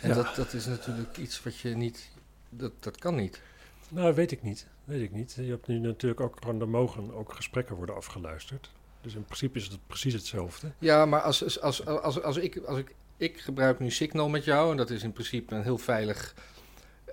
[0.00, 0.14] En Ja.
[0.14, 2.08] dat, dat is natuurlijk iets wat je niet,
[2.48, 3.40] dat, dat kan niet.
[3.88, 4.66] Nou, weet ik niet.
[4.84, 5.32] Weet ik niet.
[5.36, 8.70] Je hebt nu natuurlijk ook gewoon, er mogen ook gesprekken worden afgeluisterd.
[9.00, 10.72] Dus in principe is het precies hetzelfde.
[10.78, 14.44] Ja, maar als, als, als, als, als, ik, als ik, ik gebruik nu Signal met
[14.44, 16.34] jou en dat is in principe een heel veilig.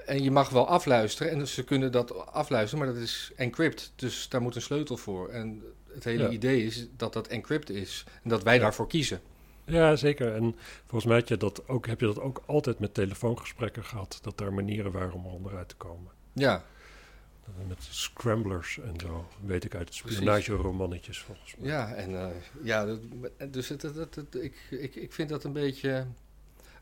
[0.05, 3.91] En je mag wel afluisteren en dus ze kunnen dat afluisteren, maar dat is encrypt.
[3.95, 5.29] Dus daar moet een sleutel voor.
[5.29, 6.29] En het hele Ja.
[6.29, 8.61] idee is dat dat encrypt is en dat wij Ja.
[8.61, 9.21] daarvoor kiezen.
[9.65, 10.35] Ja, zeker.
[10.35, 14.19] En volgens mij heb je dat ook, heb je dat ook altijd met telefoongesprekken gehad.
[14.21, 16.11] Dat er manieren waren om er onderuit te komen.
[16.33, 16.63] Ja,
[17.67, 19.27] Met scramblers en zo.
[19.45, 21.69] Weet ik uit spionageromannetjes volgens mij.
[21.69, 22.27] Ja, en eh,
[22.63, 22.99] ja, dat,
[23.53, 26.05] dus het, het- ik, ik, ik vind dat een beetje.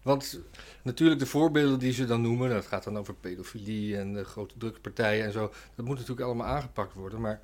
[0.02, 0.40] Want
[0.84, 4.58] natuurlijk de voorbeelden die ze dan noemen, dat gaat dan over pedofilie en de grote
[4.58, 5.52] drugspartijen en zo.
[5.76, 7.22] Dat moet natuurlijk allemaal aangepakt worden.
[7.22, 7.42] Maar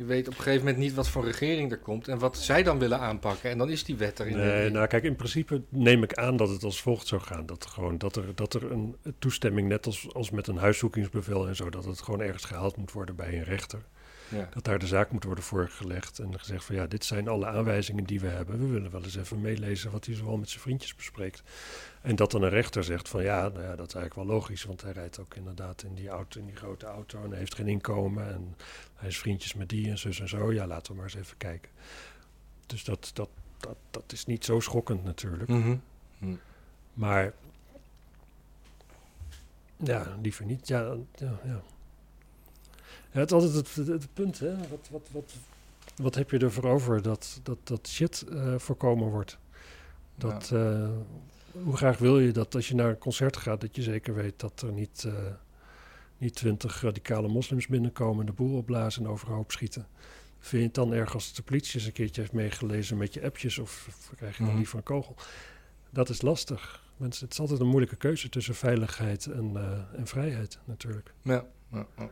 [0.00, 2.62] je weet op een gegeven moment niet wat voor regering er komt en wat zij
[2.62, 3.50] dan willen aanpakken.
[3.50, 4.36] En dan is die wet erin.
[4.36, 7.46] Nee, nou kijk, in principe neem ik aan dat het als volgt zou gaan.
[7.46, 11.56] Dat, gewoon, dat, er, dat er een toestemming, net als, als met een huiszoekingsbevel en
[11.56, 13.80] zo, dat het gewoon ergens gehaald moet worden bij een rechter.
[14.28, 14.48] Ja.
[14.52, 18.04] Dat daar de zaak moet worden voorgelegd en gezegd van ja, dit zijn alle aanwijzingen
[18.04, 18.58] die we hebben.
[18.58, 21.42] We willen wel eens even meelezen wat hij zoal met zijn vriendjes bespreekt.
[22.00, 24.64] En dat dan een rechter zegt van ja, nou ja, dat is eigenlijk wel logisch,
[24.64, 27.54] want hij rijdt ook inderdaad in die, auto, in die grote auto en hij heeft
[27.54, 28.56] geen inkomen en
[28.94, 30.52] hij is vriendjes met die en zus en zo.
[30.52, 31.70] Ja, laten we maar eens even kijken.
[32.66, 35.48] Dus dat, dat, dat, dat is niet zo schokkend natuurlijk.
[35.48, 35.76] Mhm.
[36.94, 37.32] Maar
[39.76, 40.68] ja, liever niet.
[40.68, 41.62] Ja, ja, ja.
[43.10, 44.56] Het is altijd het, het, punt, hè.
[44.56, 45.32] Wat, wat, wat,
[45.96, 49.38] wat heb je ervoor over dat, dat, dat shit eh, voorkomen wordt?
[50.16, 50.88] Dat, eh,
[51.62, 54.40] hoe graag wil je dat als je naar een concert gaat, dat je zeker weet
[54.40, 55.12] dat er niet, eh,
[56.18, 59.86] niet twintig radicale moslims binnenkomen, de boel opblazen en overhoop schieten?
[60.38, 63.24] Vind je het dan erg als de politie eens een keertje heeft meegelezen met je
[63.24, 64.56] appjes of, of krijg je dan Mhm.
[64.56, 65.14] liever een kogel?
[65.90, 66.82] Dat is lastig.
[66.96, 69.56] Mensen, het is altijd een moeilijke keuze tussen veiligheid en,
[69.96, 71.12] en vrijheid natuurlijk.
[71.22, 72.10] Ja, ja, ja.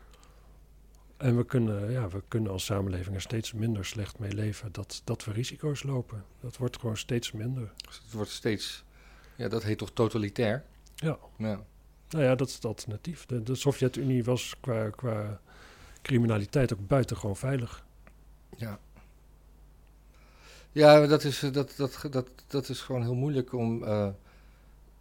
[1.18, 5.00] En we kunnen, ja, we kunnen als samenleving er steeds minder slecht mee leven dat,
[5.04, 6.24] dat we risico's lopen.
[6.40, 7.72] Dat wordt gewoon steeds minder.
[7.86, 8.84] Dus het wordt steeds.
[9.36, 10.64] Ja, dat heet toch totalitair?
[10.94, 11.18] Ja.
[11.38, 11.64] Ja.
[12.08, 13.26] Nou ja, dat is het alternatief.
[13.26, 15.40] De, de Sovjet-Unie was qua, qua
[16.02, 17.84] criminaliteit ook buitengewoon veilig.
[18.56, 18.78] Ja.
[20.72, 24.08] Ja, dat is, eh, dat, dat, dat, dat is gewoon heel moeilijk om eh,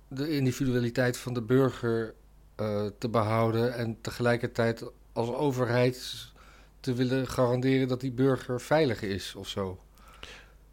[0.08, 2.14] de individualiteit van de burger
[2.56, 4.84] eh, te behouden en tegelijkertijd
[5.18, 6.28] als overheid
[6.80, 9.80] te willen garanderen dat die burger veilig is of zo.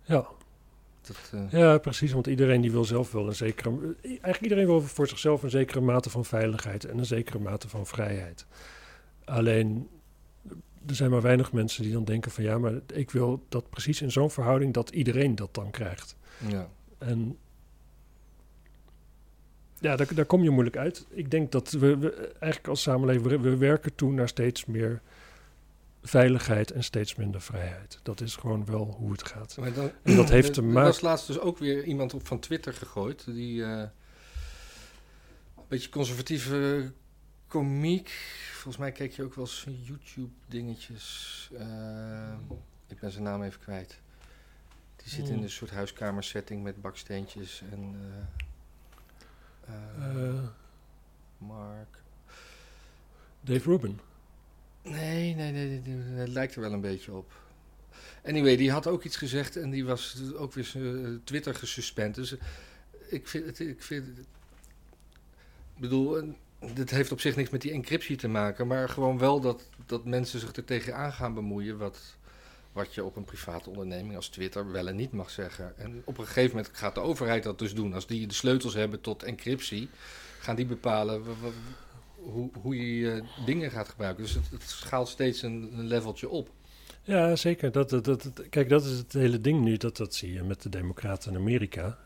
[0.03, 0.27] Ja,
[1.03, 2.13] Dat, eh, ja, precies.
[2.13, 3.97] Want iedereen die wil zelf wel een zekere...
[4.03, 7.87] Eigenlijk iedereen wil voor zichzelf een zekere mate van veiligheid en een zekere mate van
[7.87, 8.47] vrijheid.
[9.25, 9.89] Alleen,
[10.87, 12.45] er zijn maar weinig mensen die dan denken van...
[12.45, 16.17] ja, maar ik wil dat precies in zo'n verhouding dat iedereen dat dan krijgt.
[16.49, 16.69] ja.
[16.99, 17.39] En
[19.85, 21.07] ja, daar, daar kom je moeilijk uit.
[21.11, 25.01] Ik denk dat we, we eigenlijk als samenleving, we, we werken toe naar steeds meer
[26.03, 27.99] veiligheid en steeds minder vrijheid.
[28.03, 29.57] Dat is gewoon wel hoe het gaat.
[29.57, 32.15] Maar dan, En dat heeft er- te Er maken- was laatst dus ook weer iemand
[32.15, 33.25] op van Twitter gegooid.
[33.25, 33.79] Die eh,
[35.57, 36.91] een beetje conservatieve
[37.47, 38.09] komiek.
[38.53, 41.51] Volgens mij keek je ook wel eens YouTube dingetjes.
[41.59, 42.33] Eh,
[42.89, 44.01] ik ben zijn naam even kwijt.
[44.97, 45.43] Die zit in Hmm.
[45.43, 47.81] een soort huiskamersetting met baksteentjes en...
[47.95, 48.45] Eh,
[51.39, 52.03] Mark...
[53.41, 54.01] Dave Rubin.
[54.83, 55.83] Nee, nee, nee,
[56.15, 57.33] het lijkt er wel een beetje op.
[58.25, 62.15] Anyway, die had ook iets gezegd en die was ook weer zijn Twitter gesuspend.
[62.15, 62.37] Dus
[63.09, 64.19] ik vind het, ik vind
[65.75, 66.25] ik bedoel, eh,
[66.75, 70.05] dit heeft op zich niks met die encryptie te maken, maar gewoon wel dat, dat
[70.05, 72.17] mensen zich er tegenaan gaan bemoeien wat,
[72.75, 75.79] wat je op een private onderneming als Twitter wel en niet mag zeggen.
[75.79, 77.95] En op een gegeven moment gaat de overheid dat dus doen.
[77.95, 79.89] Als die de sleutels hebben tot encryptie,
[80.41, 81.23] gaan die bepalen
[82.15, 84.23] hoe, hoe je eh, dingen gaat gebruiken.
[84.25, 86.51] Dus het, schaalt steeds een, een leveltje op.
[87.03, 87.73] Ja, zeker.
[87.73, 89.77] Dat, dat, dat- kijk, dat is het hele ding nu.
[89.77, 91.99] Dat, dat zie je met de Democraten in Amerika.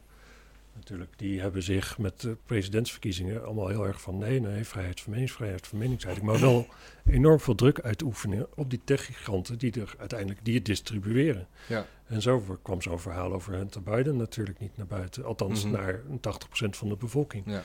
[0.79, 4.19] Natuurlijk, die hebben zich met de presidentsverkiezingen allemaal heel erg van...
[4.19, 6.27] nee, nee, vrijheid van meningsvrijheid van meningsuiting.
[6.27, 6.67] Maar wel
[7.11, 9.59] enorm veel druk uitoefenen op die techgiganten...
[9.59, 11.47] die er uiteindelijk die het distribueren.
[11.69, 11.87] Ja.
[12.07, 15.25] En zo kwam zo'n verhaal over Hunter Biden natuurlijk niet naar buiten.
[15.25, 15.73] Althans, Mhm.
[15.73, 17.43] naar 80% van de bevolking.
[17.47, 17.63] Ja.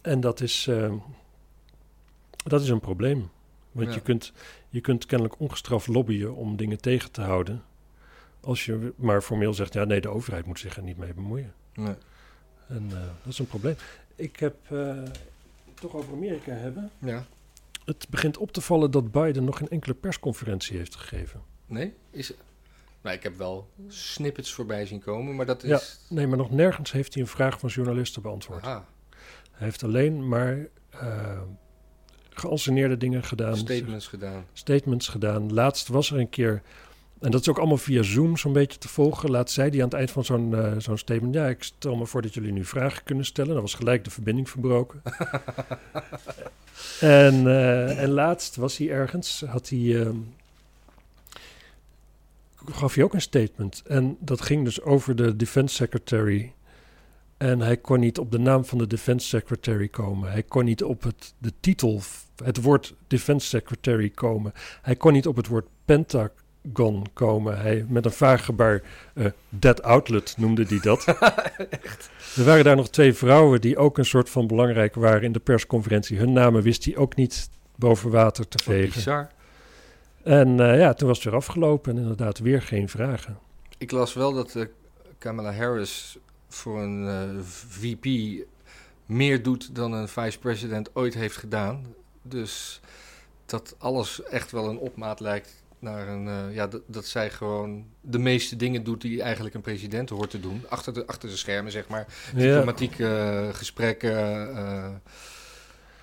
[0.00, 0.92] En dat is, eh,
[2.44, 3.28] dat is een probleem.
[3.72, 3.94] Want Ja.
[3.94, 4.32] je, kunt,
[4.68, 7.62] je kunt kennelijk ongestraft lobbyen om dingen tegen te houden.
[8.46, 11.52] Als je maar formeel zegt, ja nee, de overheid moet zich er niet mee bemoeien.
[11.74, 11.94] Nee.
[12.68, 13.76] En eh, dat is een probleem.
[14.16, 15.02] Ik heb eh,
[15.74, 16.90] toch over Amerika hebben.
[16.98, 17.24] ja.
[17.84, 21.40] Het begint op te vallen dat Biden nog geen enkele persconferentie heeft gegeven.
[21.66, 21.94] Nee?
[22.10, 22.32] Is,
[23.00, 25.76] nou, ik heb wel snippets voorbij zien komen, maar dat Ja.
[25.76, 26.00] is...
[26.08, 28.64] Nee, maar nog nergens heeft hij een vraag van journalisten beantwoord.
[28.64, 28.84] Aha,
[29.50, 30.68] Hij heeft alleen maar
[32.30, 33.56] geanceneerde dingen gedaan.
[33.56, 34.44] statements gedaan.
[34.52, 35.52] statements gedaan.
[35.52, 36.62] Laatst was er een keer,
[37.20, 39.30] en dat is ook allemaal via Zoom zo'n beetje te volgen.
[39.30, 42.06] Laatst zei hij aan het eind van zo'n eh, zo'n statement: Ja, ik stel me
[42.06, 43.52] voor dat jullie nu vragen kunnen stellen.
[43.52, 45.02] Dan was gelijk de verbinding verbroken.
[47.00, 50.00] en, eh, en laatst was hij ergens, had hij.
[50.00, 50.16] ehm,
[52.70, 53.82] gaf hij ook een statement.
[53.86, 56.52] En dat ging dus over de Defense Secretary.
[57.36, 60.30] En hij kon niet op de naam van de Defense Secretary komen.
[60.30, 62.00] Hij kon niet op het, de titel,
[62.44, 64.52] het woord Defense Secretary komen.
[64.82, 66.44] Hij kon niet op het woord Pentagon
[67.12, 67.60] komen.
[67.60, 68.82] Hij, met een vaag gebaar,
[69.14, 71.04] eh Dead Outlet noemde hij dat.
[72.36, 75.38] Er waren daar nog twee vrouwen die ook een soort van belangrijk waren in de
[75.38, 76.18] persconferentie.
[76.18, 78.92] Hun namen wist hij ook niet boven water te Wat vegen.
[78.94, 79.28] bizar.
[80.22, 83.38] En eh, ja, toen was het weer afgelopen en inderdaad weer geen vragen.
[83.78, 84.64] Ik las wel dat eh,
[85.18, 88.06] Kamala Harris voor een VP
[89.06, 91.86] meer doet dan een vice-president ooit heeft gedaan.
[92.22, 92.80] Dus
[93.46, 96.28] dat alles echt wel een opmaat lijkt naar een...
[96.28, 100.40] eh, ja, dat, zij gewoon de meeste dingen doet die eigenlijk een president hoort te
[100.40, 100.64] doen.
[100.68, 102.06] Achter de, achter de schermen, zeg maar.
[102.34, 104.16] Ja, Diplomatieke eh, gesprekken,
[104.56, 104.88] eh,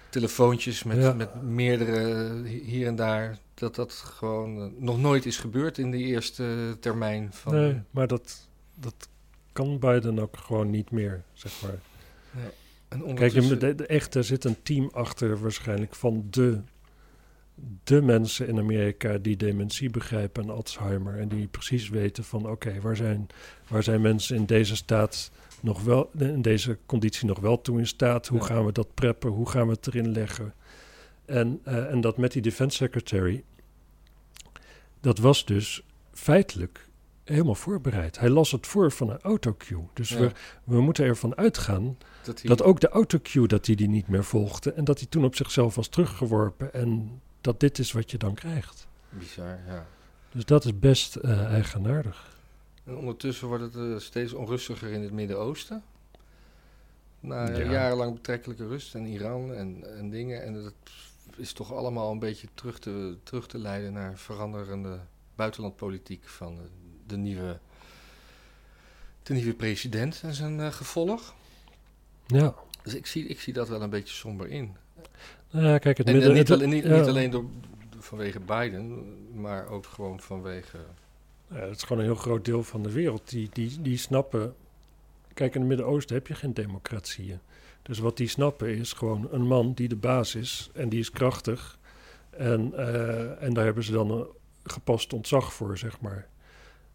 [0.10, 1.14] telefoontjes met, Ja.
[1.14, 3.38] met meerdere hier en daar.
[3.54, 7.54] Dat dat gewoon nog nooit is gebeurd in de eerste termijn van...
[7.54, 8.96] nee, maar dat, dat
[9.54, 11.72] kan Biden ook gewoon niet meer, zeg maar.
[12.88, 16.62] En Kijk, ondertussen- de, de, echt, er zit een team achter waarschijnlijk van de,
[17.84, 21.20] de mensen in Amerika die dementie begrijpen en Alzheimer.
[21.20, 23.28] En die precies weten van oké, waar, zijn,
[23.68, 27.88] waar zijn mensen in deze staat nog wel, in deze conditie nog wel toe in
[27.88, 28.28] staat?
[28.28, 28.46] Hoe Ja.
[28.46, 29.30] gaan we dat preppen?
[29.30, 30.54] Hoe gaan we het erin leggen?
[31.26, 33.44] En, eh, en dat met die defense secretary,
[35.00, 36.88] dat was dus feitelijk
[37.24, 38.20] helemaal voorbereid.
[38.20, 39.84] Hij las het voor van een autocue.
[39.94, 40.18] Dus Ja.
[40.20, 40.32] we,
[40.64, 44.24] we moeten ervan uitgaan dat hij, dat ook de autocue dat hij die niet meer
[44.24, 48.18] volgde en dat hij toen op zichzelf was teruggeworpen en dat dit is wat je
[48.18, 48.88] dan krijgt.
[49.10, 49.86] Bizar, ja.
[50.32, 52.38] Dus dat is best eh, eigenaardig.
[52.84, 55.84] En ondertussen wordt het eh, steeds onrustiger in het Midden-Oosten.
[57.20, 57.72] Na Ja.
[57.72, 60.44] jarenlang betrekkelijke rust en Iran en, en dingen.
[60.44, 60.74] En dat
[61.36, 65.00] is toch allemaal een beetje terug te, terug te leiden naar veranderende
[65.36, 66.64] buitenlandpolitiek van eh,
[67.08, 67.60] de nieuwe,
[69.24, 71.34] de nieuwe president en zijn eh, gevolg.
[72.28, 74.76] Ja, Dus ik zie, ik zie dat wel een beetje somber in.
[75.52, 76.38] Nou ja kijk, het En, en midden...
[76.38, 76.98] niet, alleen, niet, ja.
[77.00, 77.46] niet alleen door,
[78.00, 79.04] vanwege Biden,
[79.42, 80.78] maar ook gewoon vanwege...
[81.48, 83.30] Ja, het is gewoon een heel groot deel van de wereld.
[83.30, 84.56] Die, die, die snappen.
[85.34, 87.40] Kijk, in het Midden-Oosten heb je geen democratieën.
[87.82, 91.12] Dus wat die snappen is gewoon een man die de baas is en die is
[91.12, 91.78] krachtig.
[92.30, 94.26] En, eh, en daar hebben ze dan een
[94.64, 96.28] gepast ontzag voor, zeg maar.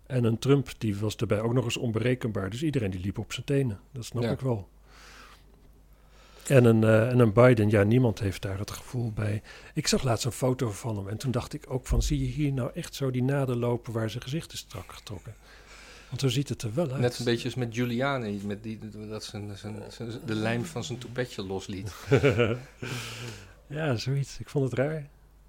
[0.07, 2.51] En een Trump, die was daarbij ook nog eens onberekenbaar.
[2.51, 3.81] Dus iedereen die liep op zijn tenen.
[3.93, 4.31] Dat snap Ja.
[4.31, 4.69] ik wel.
[6.49, 9.43] En een, eh, en een Biden, ja, niemand heeft daar het gevoel bij.
[9.75, 12.03] Ik zag laatst een foto van hem en toen dacht ik ook van...
[12.03, 15.35] zie je hier nou echt zo die naden lopen waar zijn gezicht is strak getrokken?
[16.09, 17.01] Want zo ziet het er wel uit.
[17.01, 20.85] Net een beetje als met Giuliani, met die, dat zijn, zijn, zijn- de lijm van
[20.85, 21.93] zijn toepetje losliet.
[23.67, 24.39] ja, zoiets.
[24.39, 25.07] Ik vond het raar.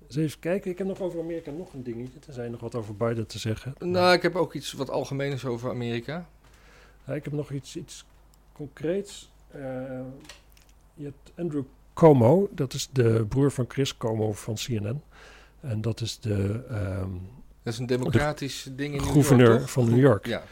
[0.08, 0.72] Dus even kijken.
[0.72, 2.20] Ik heb nog over Amerika nog een dingetje.
[2.20, 3.74] Tenzij je nog wat over Biden te zeggen.
[3.80, 6.30] Nou, ik heb ook iets wat algemeens over Amerika.
[7.08, 8.06] Ja, ik heb nog iets, iets
[8.54, 9.30] concreets.
[9.52, 9.62] Eh,
[11.00, 12.50] je hebt Andrew Cuomo.
[12.52, 15.02] Dat is de broer van Chris Cuomo van CNN.
[15.60, 16.64] En dat is de...
[16.70, 17.10] ehm,
[17.64, 19.72] Dat is een democratisch ding in New gouverneur York, toch?
[19.72, 20.26] van New York.
[20.26, 20.44] Ja,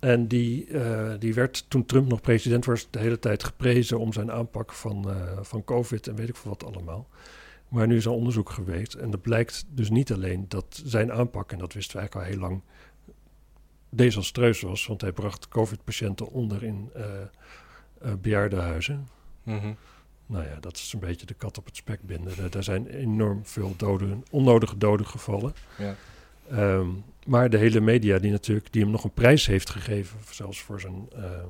[0.00, 4.12] En die, eh, die werd toen Trump nog president was, de hele tijd geprezen om
[4.12, 7.08] zijn aanpak van, eh, van COVID en weet ik veel wat allemaal.
[7.68, 11.52] Maar nu is er onderzoek geweest en het blijkt dus niet alleen dat zijn aanpak,
[11.52, 12.62] en dat wisten we eigenlijk al heel lang,
[13.88, 14.86] desastreus was.
[14.86, 17.02] Want hij bracht COVID-patiënten onder in eh
[18.00, 18.12] eh
[19.44, 19.72] Mhm.
[20.26, 22.50] Nou ja, dat is een beetje de kat op het spek binden.
[22.50, 25.54] Daar zijn enorm veel doden, onnodige doden gevallen.
[25.78, 25.94] Ja.
[26.50, 26.88] Ehm,
[27.26, 30.80] maar de hele media die natuurlijk die hem nog een prijs heeft gegeven, zelfs voor
[30.80, 31.42] zijn, eh,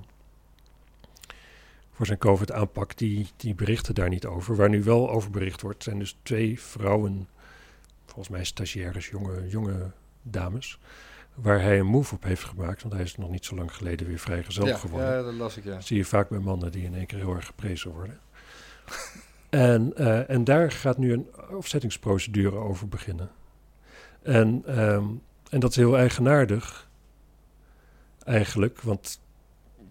[1.92, 4.56] voor zijn COVID-aanpak, die, die berichten daar niet over.
[4.56, 7.28] Waar nu wel over bericht wordt, zijn dus twee vrouwen,
[8.04, 9.90] volgens mij stagiaires, jonge, jonge
[10.22, 10.78] dames,
[11.34, 12.82] waar hij een move op heeft gemaakt.
[12.82, 15.08] Want hij is nog niet zo lang geleden weer vrijgezel ja, geworden.
[15.08, 15.74] ja, dat las ik, ja.
[15.74, 18.18] Dat zie je vaak bij mannen die in één keer heel erg geprezen worden.
[19.50, 23.30] en, eh, en daar gaat nu een afzettingsprocedure over beginnen.
[24.22, 25.04] En, ehm,
[25.50, 26.88] en dat is heel eigenaardig,
[28.24, 28.80] eigenlijk.
[28.80, 29.20] Want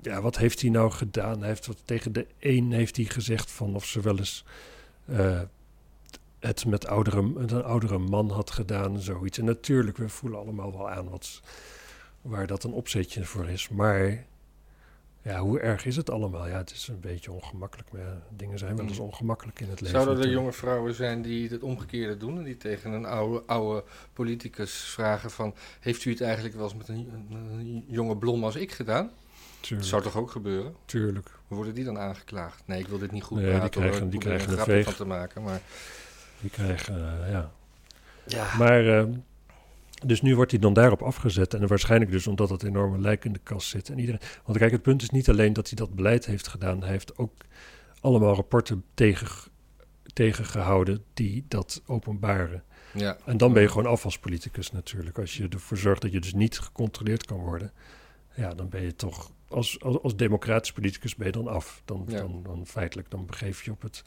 [0.02, 1.40] ja, wat heeft hij nou gedaan?
[1.40, 4.46] Hij heeft wat, tegen de een heeft hij gezegd van of ze wel eens
[5.06, 5.42] eh,
[6.44, 9.38] het met, oudere, een oudere man had gedaan zoiets.
[9.38, 11.42] En natuurlijk, we voelen allemaal wel aan wat,
[12.22, 13.70] waar dat een opzetje voor is.
[13.70, 14.26] Maar
[15.22, 16.48] ja, hoe erg is het allemaal?
[16.48, 17.92] Ja, het is een beetje ongemakkelijk.
[17.92, 19.04] Maar ja, dingen zijn wel eens Mm.
[19.06, 19.96] ongemakkelijk in het leven.
[19.96, 20.46] Zouden er natuurlijk.
[20.54, 25.32] jonge vrouwen zijn die het omgekeerde doen en die tegen een oude, oude politicus vragen
[25.32, 25.54] van...
[25.80, 29.06] heeft u het eigenlijk wel eens met een, een jonge blom als ik gedaan?
[29.06, 30.76] Dat Tuurlijk, zou toch ook gebeuren?
[30.86, 31.32] tuurlijk.
[31.48, 32.64] Worden die dan aangeklaagd?
[32.68, 33.82] Nee, ik wil dit niet goed Nee, die praten.
[33.82, 33.90] hoor.
[33.90, 35.62] krijgen- die er krijgen een een grapje van te maken, maar...
[36.44, 37.52] Die krijgen, eh, ja.
[38.26, 39.06] Ja, Maar, eh,
[40.06, 41.54] dus nu wordt hij dan daarop afgezet.
[41.54, 43.90] En waarschijnlijk dus omdat het enorme lijk in de kast zit.
[43.90, 46.82] En iedereen, want kijk, het punt is niet alleen dat hij dat beleid heeft gedaan.
[46.82, 47.34] Hij heeft ook
[48.02, 49.52] allemaal rapporten tegen,
[50.14, 52.64] tegengehouden die dat openbaren.
[52.94, 53.18] ja.
[53.26, 55.20] En dan ben je gewoon afvalspoliticus natuurlijk.
[55.20, 57.72] Als je ervoor zorgt dat je dus niet gecontroleerd kan worden.
[58.36, 61.82] Ja, dan ben je toch, als, als, als democratisch politicus ben je dan af.
[61.86, 62.18] Dan, Ja.
[62.18, 64.04] dan, dan feitelijk, dan begeef je op, het,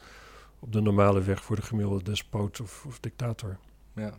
[0.67, 3.57] op de normale weg voor de gemiddelde despoot of, of dictator.
[3.93, 4.15] ja.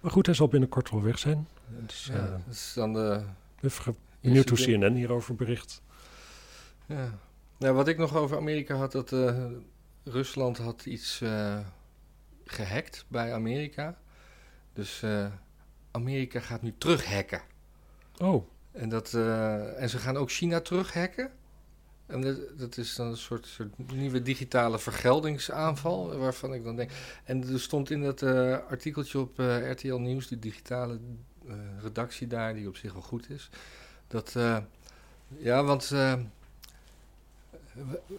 [0.00, 1.48] Maar goed, hij zal binnenkort wel weg zijn.
[1.66, 3.22] Dus, ja, eh, is dan de...
[3.60, 4.58] ge- benieuwd hoe.
[4.58, 5.82] CNN hierover bericht.
[6.86, 7.18] Ja.
[7.56, 9.44] Nou, wat ik nog over Amerika had, dat eh,
[10.04, 11.58] Rusland had iets eh,
[12.44, 13.98] gehackt bij Amerika.
[14.72, 15.26] Dus eh,
[15.90, 17.40] Amerika gaat nu terughacken.
[18.18, 21.30] Oh, En, dat, eh, en ze gaan ook China terughacken.
[22.08, 23.58] En dat, dat is dan een soort,
[23.92, 26.90] nieuwe digitale vergeldingsaanval, waarvan ik dan denk...
[27.24, 30.98] En er stond in dat eh, artikeltje op eh, RTL Nieuws, die digitale
[31.48, 33.50] eh, redactie daar, die op zich wel goed is...
[34.06, 34.36] dat,
[35.38, 35.88] ja, want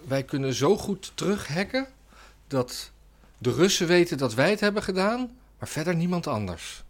[0.07, 1.87] wij kunnen zo goed terughacken...
[2.47, 2.91] dat
[3.37, 6.83] de Russen weten dat wij het hebben gedaan, maar verder niemand anders.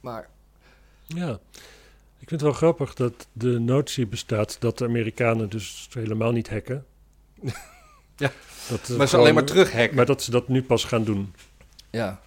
[0.00, 0.28] Maar
[1.06, 1.38] ja.
[2.28, 6.48] Ik vind het wel grappig dat de notie bestaat dat de Amerikanen dus helemaal niet
[6.50, 6.84] hacken.
[8.16, 8.32] Ja.
[8.68, 9.96] Dat Maar ze gewoon- alleen maar terughacken.
[9.96, 11.34] Maar dat ze dat nu pas gaan doen.
[11.90, 12.20] Ja,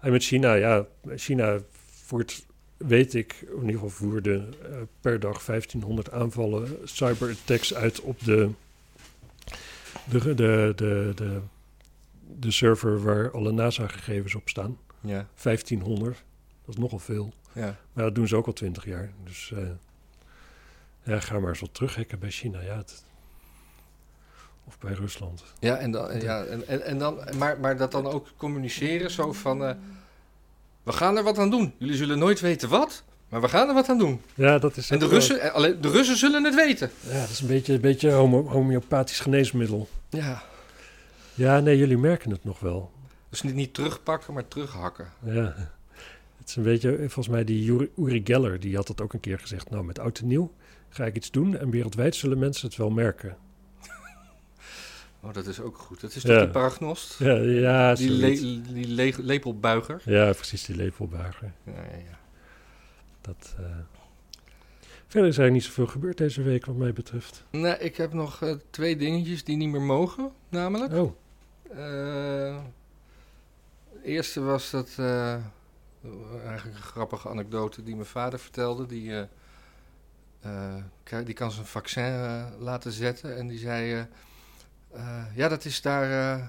[0.00, 1.58] En met China, ja, China
[2.04, 2.44] voert,
[2.76, 4.70] weet ik, in ieder geval voerde eh,
[5.00, 8.50] per dag 1500 aanvallen, cyberattacks uit op de,
[10.04, 11.40] de, de, de, de,
[12.38, 14.78] de server waar alle NASA-gegevens op staan.
[15.00, 16.22] ja, 1500,
[16.64, 17.32] dat is nogal veel.
[17.52, 17.76] ja.
[17.92, 19.10] Maar dat doen ze ook al 20 jaar.
[19.24, 19.62] Dus eh,
[21.02, 22.60] ja, ga maar eens wat terughacken bij China.
[22.60, 23.04] Ja, het-
[24.66, 25.42] of bij Rusland.
[25.58, 29.32] Ja, en dan, ja, en, en, en dan, maar, maar dat dan ook communiceren zo
[29.32, 29.64] van...
[29.64, 29.74] eh,
[30.82, 31.74] we gaan er wat aan doen.
[31.78, 34.20] Jullie zullen nooit weten wat, maar we gaan er wat aan doen.
[34.34, 36.90] Ja, dat is En de Russen, alleen, de Russen zullen het weten.
[37.00, 39.88] Ja, dat is een beetje een beetje homo- homeopathisch geneesmiddel.
[40.08, 40.42] Ja.
[41.34, 42.92] Ja, nee, jullie merken het nog wel.
[43.28, 45.12] Dus niet, niet terugpakken, maar terughakken.
[45.24, 45.54] Ja.
[46.38, 49.38] Het is een beetje, volgens mij die Uri, Geller, die had dat ook een keer
[49.38, 49.70] gezegd.
[49.70, 50.52] Nou, met oud en nieuw
[50.88, 53.36] ga ik iets doen en wereldwijd zullen mensen het wel merken.
[55.20, 56.00] Oh, dat is ook goed.
[56.00, 56.28] Dat is Ja.
[56.28, 57.18] toch die paragnost?
[57.18, 60.02] Ja, ja, die le- die le- lepelbuiger.
[60.04, 61.52] ja precies, die lepelbuiger.
[61.64, 62.18] Ja, ja, ja.
[63.20, 63.64] Dat, eh.
[65.06, 67.44] Verder is eigenlijk niet zoveel gebeurd deze week wat mij betreft.
[67.50, 70.92] Nee, ik heb nog eh, twee dingetjes die niet meer mogen, namelijk.
[70.92, 71.12] Oh,
[73.92, 74.96] het eerste was dat,
[76.46, 78.86] eigenlijk een grappige anekdote die mijn vader vertelde.
[78.86, 83.36] Die, eh, eh, die kan zijn vaccin eh, laten zetten.
[83.36, 84.00] En die zei, eh,
[84.92, 86.46] eh, ja dat is daar eh,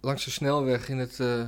[0.00, 1.20] langs de snelweg in het...
[1.20, 1.46] eh,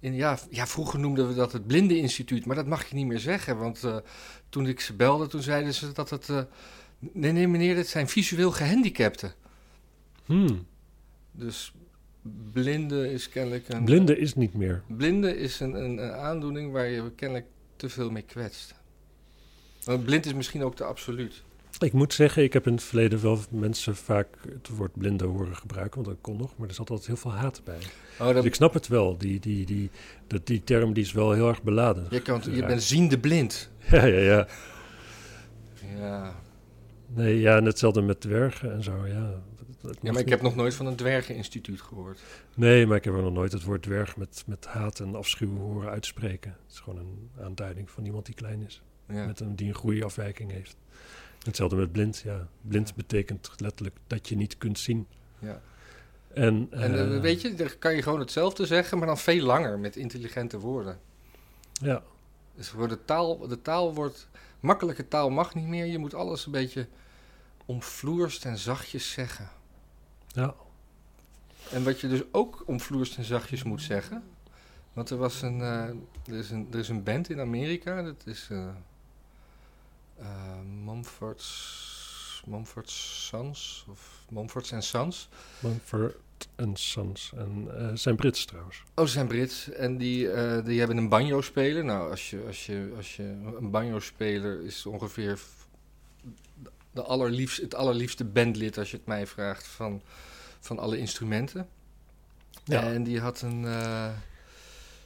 [0.00, 3.18] in, ja, ja, vroeger noemden we dat het blindeninstituut, maar dat mag je niet meer
[3.18, 3.58] zeggen.
[3.58, 3.96] Want eh,
[4.48, 6.28] toen ik ze belde, toen zeiden ze dat het...
[6.28, 6.42] eh,
[6.98, 9.34] nee, nee meneer, dit zijn visueel gehandicapten.
[10.24, 10.66] hmm.
[11.32, 11.74] Dus
[12.52, 13.84] blinde is kennelijk een...
[13.84, 14.82] blinde is niet meer.
[14.86, 17.46] Blinde is een, een, een aandoening waar je kennelijk
[17.76, 18.74] te veel mee kwetst.
[19.84, 21.42] Want blind is misschien ook te absoluut.
[21.78, 25.56] Ik moet zeggen, ik heb in het verleden wel mensen vaak het woord blinde horen
[25.56, 27.78] gebruiken, want dat kon nog, maar er zat altijd heel veel haat bij.
[28.18, 29.90] Oh, Dus dat, ik snap het wel, die, die, die,
[30.26, 32.06] dat, die term die is wel heel erg beladen.
[32.10, 33.70] je, kan, je bent ziende blind.
[33.90, 34.46] Ja, ja, ja.
[35.98, 36.34] Ja.
[37.06, 39.42] Nee, ja, en hetzelfde met dwergen en zo, ja.
[39.82, 42.20] Ja, maar ik heb nog nooit van een dwergeninstituut gehoord.
[42.54, 45.56] Nee, maar ik heb er nog nooit het woord dwerg met, met haat en afschuw
[45.56, 46.50] horen uitspreken.
[46.50, 48.82] Het is gewoon een aanduiding van iemand die klein is.
[49.08, 49.26] Ja.
[49.26, 50.76] Met een, die een groeiafwijking heeft.
[51.44, 52.48] Hetzelfde met blind, ja.
[52.60, 52.94] Blind Ja.
[52.96, 55.06] betekent letterlijk dat je niet kunt zien.
[55.38, 55.60] ja.
[56.34, 59.44] En, En eh, eh, weet je, dan kan je gewoon hetzelfde zeggen, maar dan veel
[59.44, 60.98] langer met intelligente woorden.
[61.72, 62.02] Ja,
[62.54, 64.28] Dus voor de taal, de taal wordt,
[64.60, 65.84] makkelijke taal mag niet meer.
[65.86, 66.86] Je moet alles een beetje
[67.66, 69.48] omvloerst en zachtjes zeggen.
[70.32, 70.54] Ja.
[71.70, 74.22] En wat je dus ook omvloerst en zachtjes moet zeggen.
[74.92, 75.84] Want er was een, eh,
[76.26, 78.68] er is een, er is een band in Amerika, dat is eh
[80.18, 85.28] eh, Mumford's, Mumford's Sons, of Mumford's and Sons.
[85.58, 86.16] Mumford
[86.56, 87.32] en Sons.
[87.36, 88.82] En zijn Brits trouwens.
[88.94, 90.28] Oh, ze zijn Brits en die,
[90.62, 91.84] die hebben een banjo-speler.
[91.84, 93.22] Nou, als je, als je, als je
[93.58, 95.38] een banjo-speler is ongeveer
[96.92, 100.02] de allerliefst, het allerliefste bandlid, als je het mij vraagt, van,
[100.60, 101.68] van alle instrumenten.
[102.64, 102.82] Ja.
[102.82, 103.64] En die had een...
[103.64, 104.08] eh,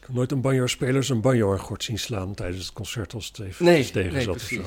[0.01, 3.65] Ik heb nooit een banjo-speler zijn banjo-akkoord zien slaan tijdens het concert als het even
[3.65, 4.63] nee, tegen nee, zat of zo.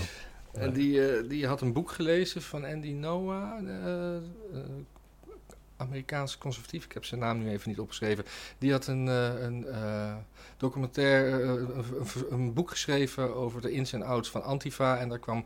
[0.54, 4.22] En die, eh, die had een boek gelezen van Andy Noah, eh, eh,
[5.78, 6.86] Amerikaans conservatief.
[6.86, 8.26] Ik heb zijn naam nu even niet opgeschreven.
[8.58, 9.66] Die had een, een
[10.58, 14.98] documentaire, een- een boek geschreven over de ins en outs van Antifa.
[14.98, 15.46] En daar kwam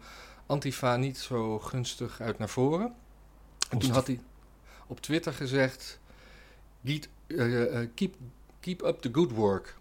[0.51, 2.93] Antifa niet zo gunstig uit naar voren.
[3.69, 4.19] En toen had hij
[4.87, 5.99] op Twitter gezegd:
[6.85, 8.15] "Giet- eh, eh, keep,
[8.59, 9.77] keep up the good work.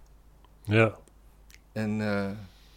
[0.64, 0.96] Ja,
[1.72, 2.30] En eh,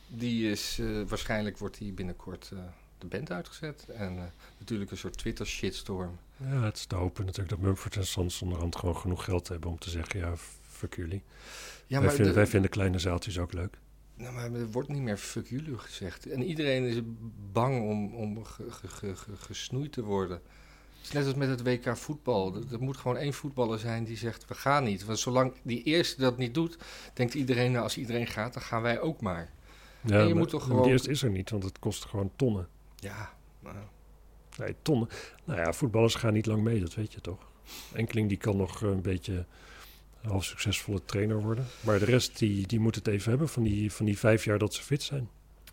[0.07, 2.59] die is, eh, waarschijnlijk wordt die binnenkort eh,
[2.97, 3.85] de band uitgezet.
[3.89, 4.23] En eh,
[4.57, 6.17] natuurlijk een soort Twitter shitstorm.
[6.37, 9.69] ja, het is te hopen natuurlijk dat Mumford en Sons onderhand gewoon genoeg geld hebben
[9.69, 11.23] om te zeggen, ja, fuck jullie.
[11.87, 13.77] Ja, wij, vinden, de- wij vinden kleine zaaltjes ook leuk.
[14.15, 16.25] Nou, maar er wordt niet meer fuck jullie gezegd.
[16.29, 16.99] En iedereen is
[17.51, 20.41] bang om, om ge- ge- ge- ge- gesnoeid te worden.
[20.97, 22.55] Het is net als met het WK voetbal.
[22.55, 25.05] Er, er moet gewoon één voetballer zijn die zegt, we gaan niet.
[25.05, 26.77] Want zolang die eerste dat niet doet,
[27.13, 29.49] denkt iedereen, nou, als iedereen gaat, dan gaan wij ook maar.
[30.01, 32.05] Ja, En je maar- moet toch gewoon- Die eerste is er niet, want het kost
[32.05, 32.67] gewoon tonnen.
[32.95, 33.75] Ja, nou,
[34.57, 35.07] Nee, tonnen.
[35.43, 37.39] Nou ja, voetballers gaan niet lang mee, dat weet je toch.
[37.93, 39.45] Enkeling die kan nog een beetje
[40.27, 41.65] half succesvolle trainer worden.
[41.81, 44.57] Maar de rest die, die moet het even hebben van die, van die vijf jaar
[44.57, 45.29] dat ze fit zijn.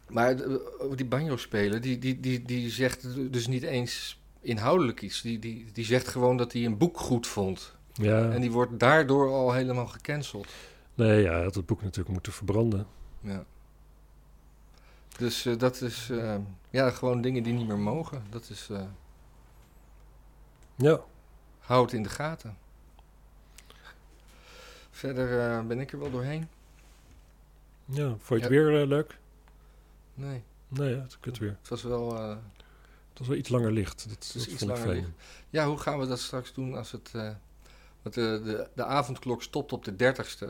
[0.08, 0.56] Maar eh,
[0.94, 5.22] die banjo-speler, die, die, die, die zegt dus niet eens inhoudelijk iets.
[5.22, 7.76] Die, die, die zegt gewoon dat hij een boek goed vond.
[7.92, 10.46] Ja, En die wordt daardoor al helemaal gecanceld.
[10.94, 12.86] nee, ja, hij had het boek natuurlijk moeten verbranden.
[13.20, 13.44] Ja.
[15.18, 16.36] Dus eh, dat is eh,
[16.70, 18.22] ja, gewoon dingen die niet meer mogen.
[18.30, 18.68] Dat is,
[20.76, 21.00] Ja,
[21.58, 22.56] hou het in de gaten.
[25.00, 26.48] Verder eh, ben ik er wel doorheen.
[27.84, 28.08] ja.
[28.08, 28.48] vond je het Ja.
[28.48, 29.18] weer eh, leuk?
[30.14, 31.56] Nee, Nee, het kut weer.
[31.60, 32.16] het was wel...
[32.18, 32.28] eh,
[33.08, 34.08] Het was wel iets langer licht.
[34.08, 35.04] Dat, is dat iets vond ik langer.
[35.50, 37.10] Ja, hoe gaan we dat straks doen als het...
[38.02, 40.48] want de, de, de avondklok stopt op de 30ste.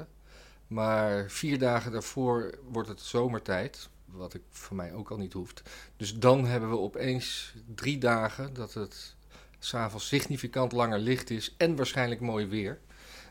[0.67, 3.89] Maar vier dagen daarvoor wordt het zomertijd.
[4.05, 5.63] Wat ik voor mij ook al niet hoeft.
[5.97, 9.15] Dus dan hebben we opeens drie dagen dat het
[9.59, 11.55] s'avonds significant langer licht is.
[11.57, 12.79] En waarschijnlijk mooi weer.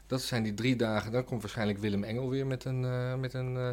[0.09, 1.11] Dat zijn die drie dagen.
[1.11, 3.69] Dan komt waarschijnlijk Willem Engel weer met een, eh, met een, eh,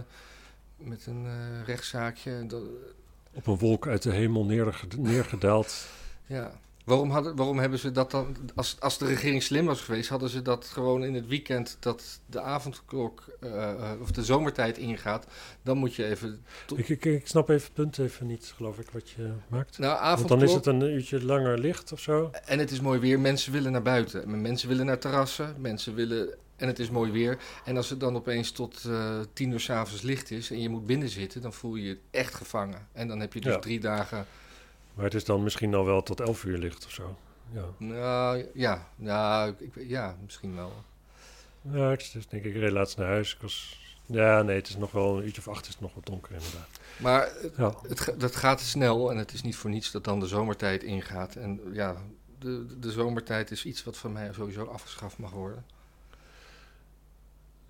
[0.77, 2.47] met een eh, rechtszaakje.
[2.47, 2.63] Dat,
[3.33, 5.87] Op een wolk uit de hemel neerge- neergedaald.
[6.27, 6.61] Ja.
[6.87, 8.37] Waarom, hadden, waarom hebben ze dat dan...
[8.55, 11.77] Als, als de regering slim was geweest, hadden ze dat gewoon in het weekend...
[11.81, 15.27] dat de avondklok eh, of de zomertijd ingaat.
[15.63, 16.45] Dan moet je even...
[16.77, 19.79] ik, ik, ik snap even het punt even niet, geloof ik, wat je maakt.
[19.79, 20.39] Nou, Want avondklok...
[20.39, 22.31] dan is het een uurtje langer licht of zo.
[22.45, 23.21] En het is mooi weer.
[23.21, 24.41] Mensen willen naar buiten.
[24.41, 25.55] Mensen willen naar terrassen.
[25.59, 26.35] Mensen willen...
[26.57, 27.39] En het is mooi weer.
[27.65, 30.51] En als het dan opeens tot eh, tien uur s'avonds licht is...
[30.51, 31.43] en je moet binnen zitten...
[31.43, 32.89] dan voel je je echt gevangen.
[32.93, 33.59] En dan heb je dus Ja.
[33.59, 34.27] drie dagen...
[34.97, 37.17] Maar het is dan misschien al wel tot elf uur licht of zo.
[37.53, 38.89] Ja, Nou, ja.
[38.97, 40.73] Nou, ik, ja, misschien wel.
[41.63, 43.35] ja ik dus denk ik, reed laatst naar huis.
[43.35, 43.85] Ik was...
[44.07, 46.33] Ja, nee, het is nog wel een uurtje of acht is het nog wat donker
[46.33, 46.69] inderdaad.
[46.97, 50.27] Maar Ja, Het, dat gaat snel en het is niet voor niets dat dan de
[50.27, 51.37] zomertijd ingaat.
[51.37, 51.97] En ja,
[52.39, 55.65] de, de zomertijd is iets wat van mij sowieso afgeschaft mag worden.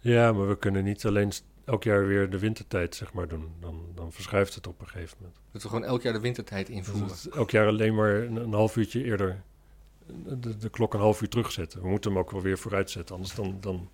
[0.00, 1.32] ja maar we kunnen niet alleen
[1.66, 3.52] elk jaar weer de wintertijd zeg maar doen.
[3.60, 5.38] Dan, dan verschuift het op een gegeven moment.
[5.52, 7.16] Dat we gewoon elk jaar de wintertijd Dus invoeren.
[7.32, 9.42] elk jaar alleen maar een, een half uurtje eerder
[10.40, 11.82] de, de klok een half uur terugzetten.
[11.82, 13.90] We moeten hem ook wel weer vooruit zetten, anders dan, dan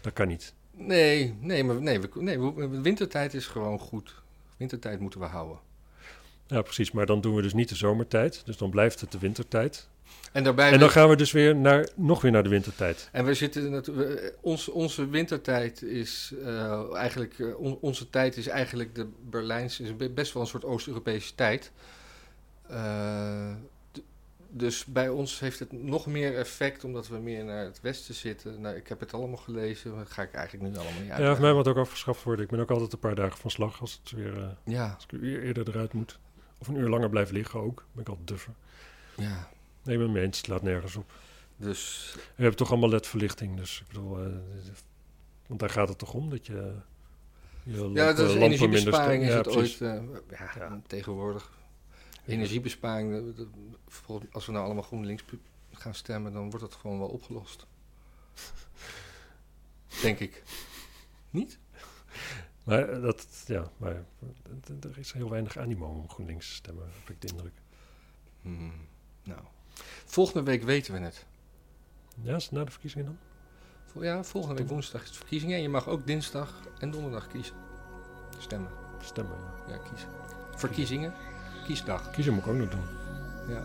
[0.00, 0.54] dat kan niet.
[0.70, 4.14] Nee, nee, maar nee, we, nee we- wintertijd is gewoon goed.
[4.56, 5.58] Wintertijd moeten we houden.
[6.46, 6.92] Ja, precies.
[6.92, 8.42] Maar dan doen we dus niet de zomertijd.
[8.44, 9.88] Dus dan blijft het de wintertijd.
[10.32, 10.72] En daarbij...
[10.72, 13.08] En dan gaan we dus weer naar, nog weer naar de wintertijd.
[13.12, 14.34] En we zitten natuurlijk.
[14.40, 17.38] Ons, onze wintertijd is eh, eigenlijk.
[17.38, 19.82] eh, on- onze tijd is eigenlijk de Berlijnse.
[19.82, 21.72] Is be- best wel een soort Oost-Europese tijd.
[22.68, 23.52] Eh,
[24.50, 28.60] dus bij ons heeft het nog meer effect omdat we meer naar het westen zitten.
[28.60, 31.36] Nou, ik heb het allemaal gelezen, dat ga ik eigenlijk nu allemaal niet Ja, uitleggen.
[31.36, 32.44] voor mij moet ook afgeschaft worden.
[32.44, 35.04] Ik ben ook altijd een paar dagen van slag als, het weer, eh, Ja, als
[35.04, 36.18] ik uur eerder eruit moet.
[36.58, 37.84] Of een uur langer blijf liggen ook.
[37.92, 38.52] Ben ik altijd duffer.
[39.16, 39.52] ja.
[39.84, 40.36] Nee, ik ben het mee eens.
[40.38, 41.12] Het laat nergens op.
[41.56, 43.56] Dus We hebben toch allemaal ledverlichting.
[43.56, 44.24] Dus ik bedoel...
[44.24, 44.32] eh,
[45.46, 46.74] want daar gaat het toch om, dat je...
[47.62, 49.72] je ja, dat is energiebesparing is minder het ooit.
[49.72, 50.80] Ja, eh, ja, Ja.
[50.86, 51.52] tegenwoordig.
[52.26, 53.34] Energiebesparing,
[54.32, 55.24] als we nou allemaal GroenLinks
[55.72, 57.66] gaan stemmen, dan wordt dat gewoon wel opgelost.
[60.02, 60.42] Denk ik.
[61.30, 61.58] Niet?
[62.64, 64.04] Maar eh, dat, ja, maar
[64.80, 67.52] er is heel weinig animo om GroenLinks te stemmen, heb ik de indruk.
[68.42, 68.72] Hmm,
[69.22, 69.40] nou.
[70.04, 71.24] Volgende week weten we het.
[72.22, 73.16] Ja, is het na de verkiezingen dan?
[73.86, 75.56] Vol- Ja, volgende week woensdag is de verkiezingen.
[75.56, 77.54] En je mag ook dinsdag en donderdag kiezen.
[78.38, 78.70] Stemmen.
[79.02, 79.72] Stemmen, ja.
[79.74, 80.08] Ja, kiezen.
[80.56, 81.12] Verkiezingen.
[81.66, 82.10] Kiesdag.
[82.10, 82.84] Kiezen moet ik ook nog doen.
[83.48, 83.60] Ja.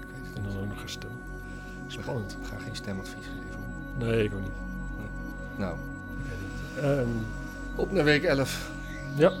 [0.00, 1.20] Ik weet het En dan ook nog gaan stemmen.
[1.86, 2.36] Spannend.
[2.40, 3.60] Ik ga geen stemadvies geven.
[3.98, 4.50] Nee, ik ook niet.
[5.56, 5.76] Nou,
[6.80, 7.08] Ehm,
[7.76, 8.70] op naar week 11.
[9.16, 9.32] ja,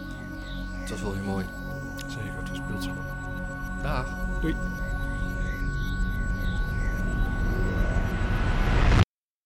[0.80, 1.46] Het was wel weer mooi.
[2.06, 2.34] zeker.
[2.36, 2.96] Het was beeldschoon.
[3.82, 4.16] Dag.
[4.40, 4.56] Doei.